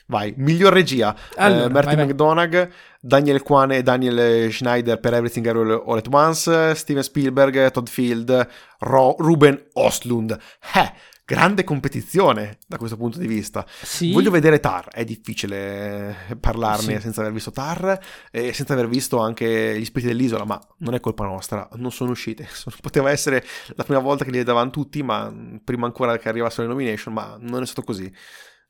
[0.07, 1.15] Vai, miglior regia.
[1.37, 2.07] Allora, Eh, Martin vai.
[2.07, 2.71] McDonagh,
[3.01, 8.49] Daniel Kwan e Daniel Schneider per Everything Everywhere All at Once, Steven Spielberg, Todd Field,
[8.81, 10.31] Ro- Ruben Ostlund.
[10.75, 10.93] Eh,
[11.25, 13.67] grande competizione da questo punto di vista.
[13.83, 14.13] Sì.
[14.13, 17.01] Voglio vedere Tar, è difficile parlarne Sì.
[17.01, 17.99] senza aver visto Tar
[18.31, 22.11] e senza aver visto anche Gli Spiriti dell'Isola, ma non è colpa nostra, non sono
[22.11, 22.47] uscite.
[22.81, 23.45] Poteva essere
[23.75, 25.33] la prima volta che li davano tutti, ma
[25.65, 28.13] prima ancora che arrivassero le nomination, ma non è stato così.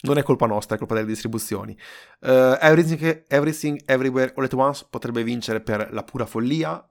[0.02, 1.74] Non è colpa nostra, è colpa delle distribuzioni.
[2.20, 6.86] Eh, everything, Everything Everywhere All at Once potrebbe vincere per la pura follia.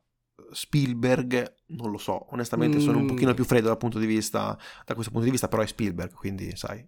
[0.52, 3.08] Spielberg, non lo so, onestamente sono un Mm.
[3.08, 6.12] pochino più freddo dal punto di vista, da questo punto di vista, però è Spielberg,
[6.14, 6.86] quindi sai.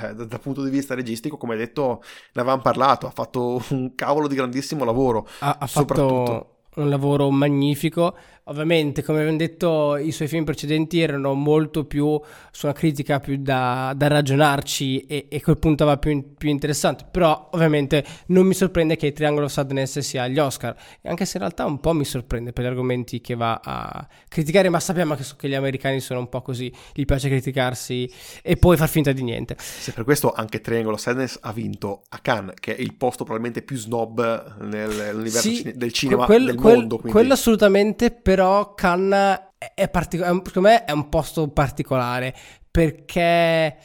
[0.00, 2.02] Eh, da- dal punto di vista registico, come detto,
[2.34, 5.26] ne avevamo parlato, ha fatto un cavolo di grandissimo lavoro.
[5.40, 8.14] ha, ha fatto un lavoro magnifico.
[8.48, 12.18] Ovviamente, come abbiamo detto, i suoi film precedenti erano molto più
[12.50, 17.06] su una critica più da, da ragionarci e, e quel punto va più, più interessante.
[17.10, 21.66] Però, ovviamente, non mi sorprende che Triangolo Sadness sia agli Oscar, anche se in realtà
[21.66, 24.68] un po' mi sorprende per gli argomenti che va a criticare.
[24.70, 28.10] Ma sappiamo che, che gli americani sono un po' così, gli piace criticarsi
[28.42, 29.56] e poi far finta di niente.
[29.58, 33.24] Se per questo anche Triangle of Sadness ha vinto a Cannes, che è il posto
[33.24, 36.94] probabilmente più snob nel- nell'universo Sì, cine- del cinema quel- del quel- mondo.
[36.96, 37.12] Quindi.
[37.12, 42.32] Quello assolutamente, però Cannes è, è partic- è un- secondo me è un posto particolare
[42.70, 43.76] perché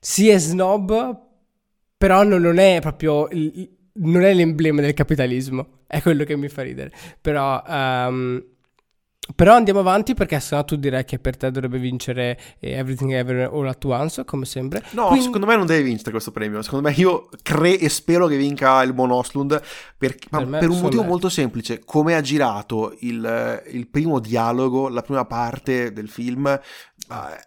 [0.00, 1.20] sì è snob,
[1.96, 5.84] però non, è proprio il- non è l'emblema del capitalismo.
[5.86, 6.90] È quello che mi fa ridere.
[7.20, 8.44] Però ehm,
[9.34, 13.48] però andiamo avanti perché sennò tu direi che per te dovrebbe vincere eh, Everything Ever
[13.52, 14.82] All At Once, come sempre.
[14.92, 16.62] No, Quindi- secondo me non deve vincere questo premio.
[16.62, 19.60] Secondo me io cre- e spero che vinca il buon Oslund
[19.98, 21.08] per, ma Per per un motivo me.
[21.08, 21.80] molto semplice.
[21.84, 26.60] Come ha girato il, il primo dialogo, la prima parte del film, eh,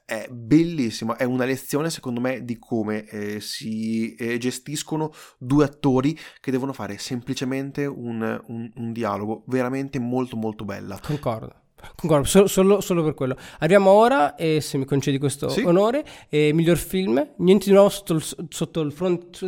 [0.05, 1.15] è bellissimo.
[1.17, 6.73] È una lezione, secondo me, di come eh, si eh, gestiscono due attori che devono
[6.73, 10.99] fare semplicemente un, un- un dialogo veramente molto molto bella.
[11.01, 11.53] Concordo.
[11.95, 13.35] Concordo, solo, solo- solo per quello.
[13.59, 15.61] Arriviamo ora, e se mi concedi questo Sì.
[15.61, 19.45] onore, eh, miglior film, niente di nuovo sotto il, sotto il fronte,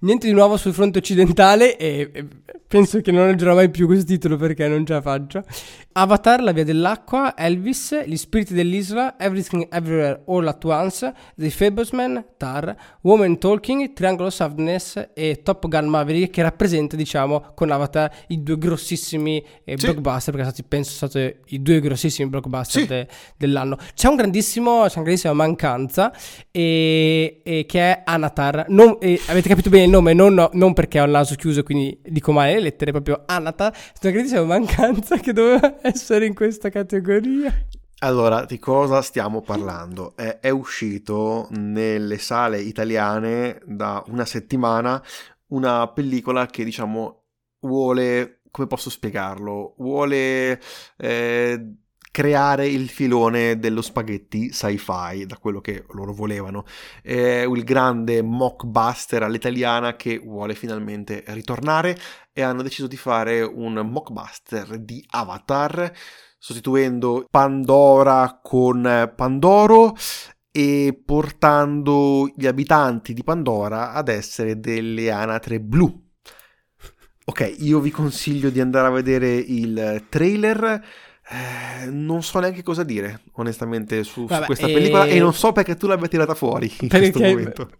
[0.00, 2.26] niente di nuovo sul fronte occidentale e, e
[2.66, 5.44] penso che non leggerò mai più questo titolo perché non ce la faccio.
[5.92, 12.24] Avatar, La via dell'acqua, Elvis, Gli spiriti dell'isola, Everything Everywhere All At Once, The Fablesman,
[12.36, 18.10] Tar, Woman Talking, Triangle of Sadness e Top Gun Maverick che rappresenta diciamo con Avatar
[18.28, 19.86] i due grossissimi eh, Sì.
[19.86, 20.90] blockbuster perché sono stati penso
[21.28, 22.86] stati i due grossissimi blockbuster Sì.
[22.88, 23.76] de- dell'anno.
[23.94, 26.12] C'è un grandissimo c'è una grandissima mancanza
[26.50, 28.66] e, e che è Anatar.
[28.68, 32.00] Non- e avete capito bene il nome, non, non perché ho il naso chiuso quindi
[32.02, 33.72] dico male le lettere, proprio Anatar.
[33.72, 37.52] C'è una grandissima mancanza che doveva essere in questa categoria.
[38.02, 40.14] Allora, di cosa stiamo parlando?
[40.16, 45.02] È, è uscito nelle sale italiane da una settimana
[45.48, 47.24] una pellicola che diciamo
[47.60, 49.74] vuole, come posso spiegarlo?
[49.78, 50.60] Vuole
[50.96, 51.74] eh,
[52.10, 56.64] creare il filone dello spaghetti sci-fi, da quello che loro volevano.
[57.02, 61.96] È il grande mockbuster all'italiana che vuole finalmente ritornare
[62.32, 65.92] e hanno deciso di fare un mockbuster di Avatar
[66.38, 69.94] sostituendo Pandora con Pandoro
[70.50, 76.09] e portando gli abitanti di Pandora ad essere delle anatre blu.
[77.30, 80.82] Ok, io vi consiglio di andare a vedere il trailer.
[81.28, 85.32] Eh, non so neanche cosa dire, onestamente, su, su Vabbè, questa e- pellicola e non
[85.32, 87.70] so perché tu l'abbia tirata fuori in questo Perché, momento.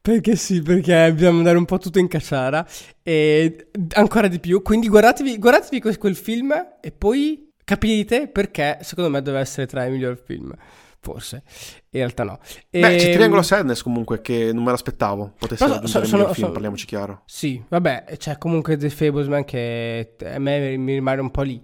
[0.00, 2.66] perché sì, perché dobbiamo andare un po' tutto in cacciara
[3.02, 4.62] e ancora di più.
[4.62, 9.84] Quindi guardatevi, guardatevi quel, quel film e poi capite perché secondo me deve essere tra
[9.84, 10.50] i migliori film.
[11.02, 11.42] Forse,
[11.90, 12.38] in realtà no.
[12.68, 16.04] Beh, c'è Ehm, Triangle of Sadness comunque che non me l'aspettavo potesse raggiungere il sono-
[16.04, 17.22] miglior sono- film, parliamoci chiaro.
[17.24, 21.60] Sì, vabbè, c'è comunque The Fablesman che a me mi rimane un po' lì.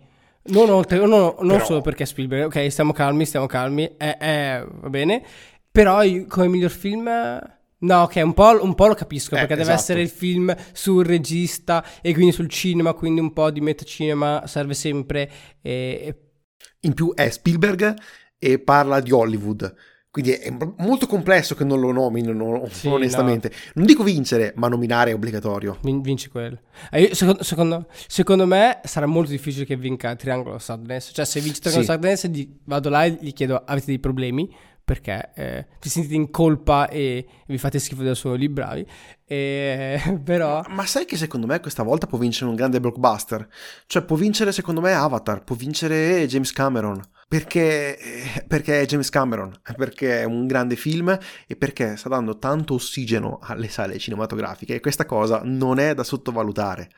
[0.49, 3.85] Non, oltre, no, no, non Però- solo perché è Spielberg, ok, stiamo calmi, stiamo calmi,
[3.99, 5.23] eh, eh, va bene.
[5.71, 7.11] Però come miglior film
[7.79, 9.79] No, ok, un po', un po lo capisco Eh, perché deve esatto.
[9.81, 14.73] essere il film sul regista e quindi sul cinema, quindi un po' di metacinema serve
[14.73, 15.31] sempre.
[15.61, 15.71] E,
[16.03, 16.21] e-
[16.81, 17.95] In più è Spielberg
[18.53, 19.75] e parla di Hollywood.
[20.11, 23.53] Quindi è molto complesso che non lo nominino, Sì, onestamente.
[23.75, 25.77] Non dico vincere, ma nominare è obbligatorio.
[25.83, 26.59] vin- vince quello.
[26.91, 31.11] Eh, io- secondo, secondo- secondo me sarà molto difficile che vinca Triangolo Sadness.
[31.13, 31.91] Cioè, se vince Triangolo Sì.
[31.91, 34.51] Sadness, gli- vado là e gli chiedo: avete dei problemi?
[34.83, 38.87] Perché eh, vi sentite in colpa e vi fate schifo da soli, bravi.
[39.27, 40.63] E, però.
[40.69, 43.47] Ma sai che secondo me questa volta può vincere un grande blockbuster?
[43.87, 47.03] Cioè può vincere secondo me Avatar, può vincere James Cameron.
[47.29, 52.39] Perché, eh, perché è James Cameron, perché è un grande film e perché sta dando
[52.39, 56.89] tanto ossigeno alle sale cinematografiche e questa cosa non è da sottovalutare.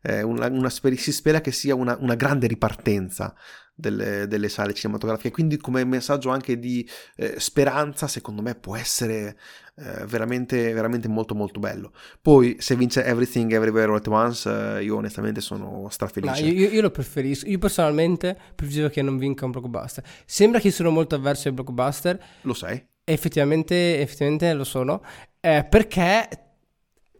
[0.00, 3.34] È una- una si spera che sia una, una grande ripartenza
[3.74, 6.86] delle, delle sale cinematografiche, quindi come messaggio anche di
[7.16, 9.38] eh, speranza, secondo me può essere
[9.76, 11.92] eh, veramente, veramente molto molto bello.
[12.20, 16.44] Poi se vince Everything Everywhere All At Once, eh, io onestamente sono No, strafelice.
[16.44, 17.46] io, io- lo preferisco.
[17.48, 20.04] Io personalmente preferisco che non vinca un blockbuster.
[20.26, 22.22] Sembra che sono molto avverso ai blockbuster.
[22.42, 22.82] Lo sai?
[23.04, 25.02] Effettivamente, effettivamente lo sono.
[25.40, 26.28] eh, perché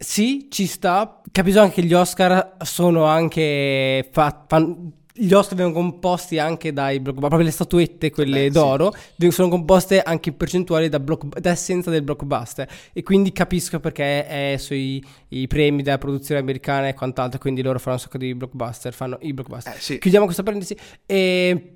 [0.02, 1.20] sì, ci sta.
[1.30, 4.08] Capisco anche che gli Oscar sono anche.
[4.10, 8.50] fa- fan- gli Oscar vengono composti anche dai blockbuster, proprio le statuette, quelle Eh, sì.
[8.52, 12.66] d'oro, veng- sono composte anche in percentuali da, block, da essenza del blockbuster.
[12.94, 17.38] E quindi capisco perché è sui i premi della produzione americana e quant'altro.
[17.38, 19.74] Quindi loro fanno un sacco di blockbuster, fanno i blockbuster.
[19.74, 19.98] Eh sì.
[19.98, 20.74] Chiudiamo questa parentesi.
[21.04, 21.74] E...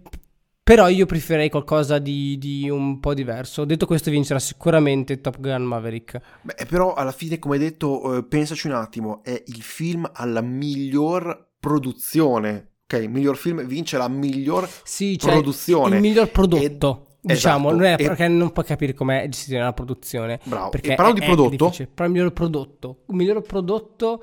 [0.65, 3.67] Però io preferirei qualcosa di, di un po' diverso.
[3.67, 6.19] Detto questo, vincerà sicuramente Top Gun Maverick.
[6.41, 11.51] Beh, però alla fine, come detto, eh, pensaci un attimo, è il film alla miglior
[11.61, 12.71] produzione.
[12.87, 15.97] Ok, il miglior film vince la miglior Sì, cioè produzione.
[15.97, 17.09] il miglior prodotto.
[17.21, 20.41] E- diciamo, esatto, non è e- perché non puoi capire com'è gestita una produzione.
[20.45, 20.71] Bravo.
[20.71, 21.91] Perché E parlando è- di prodotto, difficile.
[21.93, 23.03] Però il miglior prodotto.
[23.07, 24.23] Un miglior prodotto.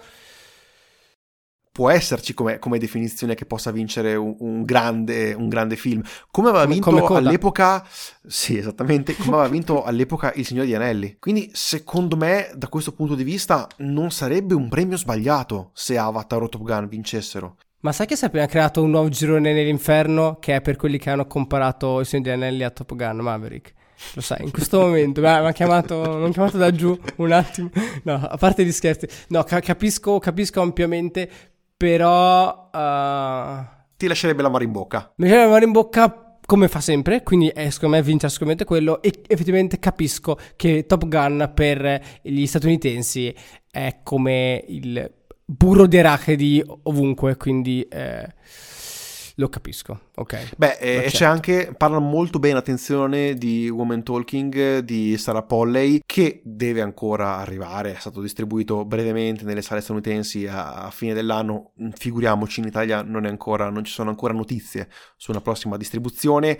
[1.72, 6.02] Può esserci come, come definizione che possa vincere un, un grande, un grande film.
[6.30, 7.86] Come aveva Come- vinto come all'epoca,
[8.28, 11.16] sì, esattamente, come aveva vinto all'epoca Il Signore degli Anelli.
[11.20, 16.42] Quindi, secondo me, da questo punto di vista, non sarebbe un premio sbagliato se Avatar
[16.42, 17.58] o Top Gun vincessero.
[17.80, 21.00] Ma sai che si è appena creato un nuovo girone nell'inferno che è per quelli
[21.00, 23.74] che hanno comparato il Signore degli Anelli a Top Gun Maverick?
[24.14, 27.70] Lo sai, in questo momento mi ha chiamato, chiamato da giù un attimo.
[28.04, 31.30] No, a parte gli scherzi, no, ca- capisco, capisco ampiamente,
[31.82, 33.66] però uh,
[33.98, 35.14] Ti lascerebbe l'amaro in bocca.
[35.16, 38.66] mi viene la mano in bocca come fa sempre, quindi eh, secondo me vince sicuramente
[38.66, 43.34] quello e effettivamente capisco che Top Gun per gli statunitensi
[43.72, 45.12] è come il
[45.44, 48.28] burro di arachidi ovunque, quindi eh,
[49.42, 50.56] lo capisco, ok.
[50.56, 55.42] Beh, eh, e c'è anche, parla molto bene, attenzione, di Woman Talking eh, di Sarah
[55.42, 61.14] Polley, che deve ancora arrivare, è stato distribuito brevemente nelle sale statunitensi a, a fine
[61.14, 65.42] dell'anno, Mm, figuriamoci in Italia non, è ancora, non ci sono ancora notizie su una
[65.42, 66.58] prossima distribuzione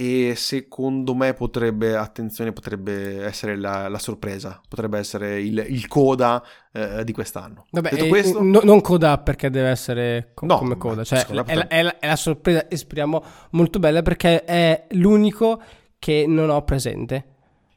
[0.00, 6.40] e secondo me potrebbe, attenzione, potrebbe essere la, la sorpresa, potrebbe essere il, il coda
[6.72, 7.66] eh, di quest'anno.
[7.72, 11.26] Vabbè, Detto eh, questo, no- non coda perché deve essere co- No, come coda, cioè
[11.26, 13.20] è, la, è la- è la sorpresa, speriamo,
[13.50, 15.60] molto bella perché è l'unico
[15.98, 17.24] che non ho presente.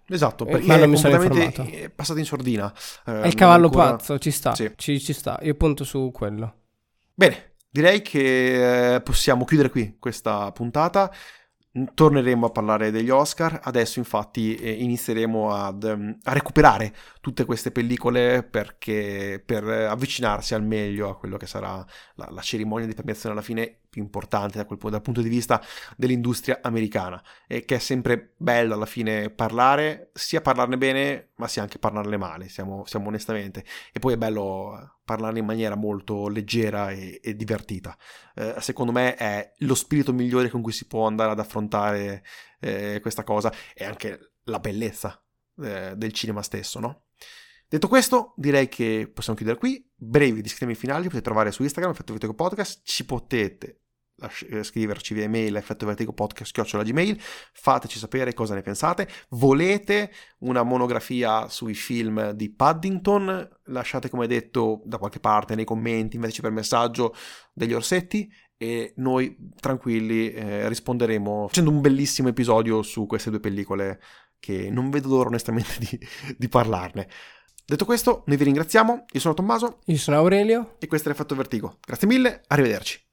[0.07, 1.63] esatto, eh, perché ma non mi sono informato.
[1.63, 2.71] è passato in sordina.
[3.07, 4.71] Eh, È il cavallo ancora- pazzo, ci sta, Sì.
[4.75, 6.53] ci, ci sta, io punto su quello.
[7.15, 11.11] Bene, direi che eh, possiamo chiudere qui questa puntata.
[11.93, 13.59] Torneremo a parlare degli Oscar.
[13.63, 20.63] Adesso, infatti, eh, inizieremo ad, ehm, a recuperare tutte queste pellicole perché, per avvicinarsi al
[20.63, 24.65] meglio a quello che sarà la, la cerimonia di premiazione alla fine più importante da
[24.65, 25.61] quel, dal punto di vista
[25.97, 27.21] dell'industria americana.
[27.45, 32.15] E che è sempre bello alla fine parlare, sia parlarne bene, ma sia anche parlarne
[32.15, 33.65] male, siamo, siamo onestamente.
[33.91, 37.97] E poi è bello eh, parlarne in maniera molto leggera e, e divertita.
[38.33, 42.23] Eh, secondo me è lo spirito migliore con cui si può andare ad affrontare
[42.61, 45.21] eh, questa cosa e anche la bellezza
[45.61, 47.03] eh, del cinema stesso, no?
[47.71, 49.81] Detto questo, direi che possiamo chiudere qui.
[49.95, 52.81] Brevi disclaimer finali li potete trovare su Instagram, Effetto Vertigo Podcast.
[52.83, 53.83] Ci potete
[54.49, 57.19] eh, scriverci via email effetto vertigo podcast chiocciola gmail
[57.53, 64.83] fateci sapere cosa ne pensate volete una monografia sui film di Paddington lasciate come detto
[64.85, 67.15] da qualche parte nei commenti invece per messaggio
[67.51, 73.99] degli orsetti e noi tranquilli eh, risponderemo facendo un bellissimo episodio su queste due pellicole
[74.41, 75.99] che non vedo l'ora onestamente di,
[76.37, 77.07] di parlarne.
[77.65, 80.75] Detto questo, noi vi ringraziamo, io sono Tommaso Io sono Aurelio.
[80.79, 81.77] e questo è l'effetto vertigo.
[81.85, 83.10] Grazie mille, arrivederci.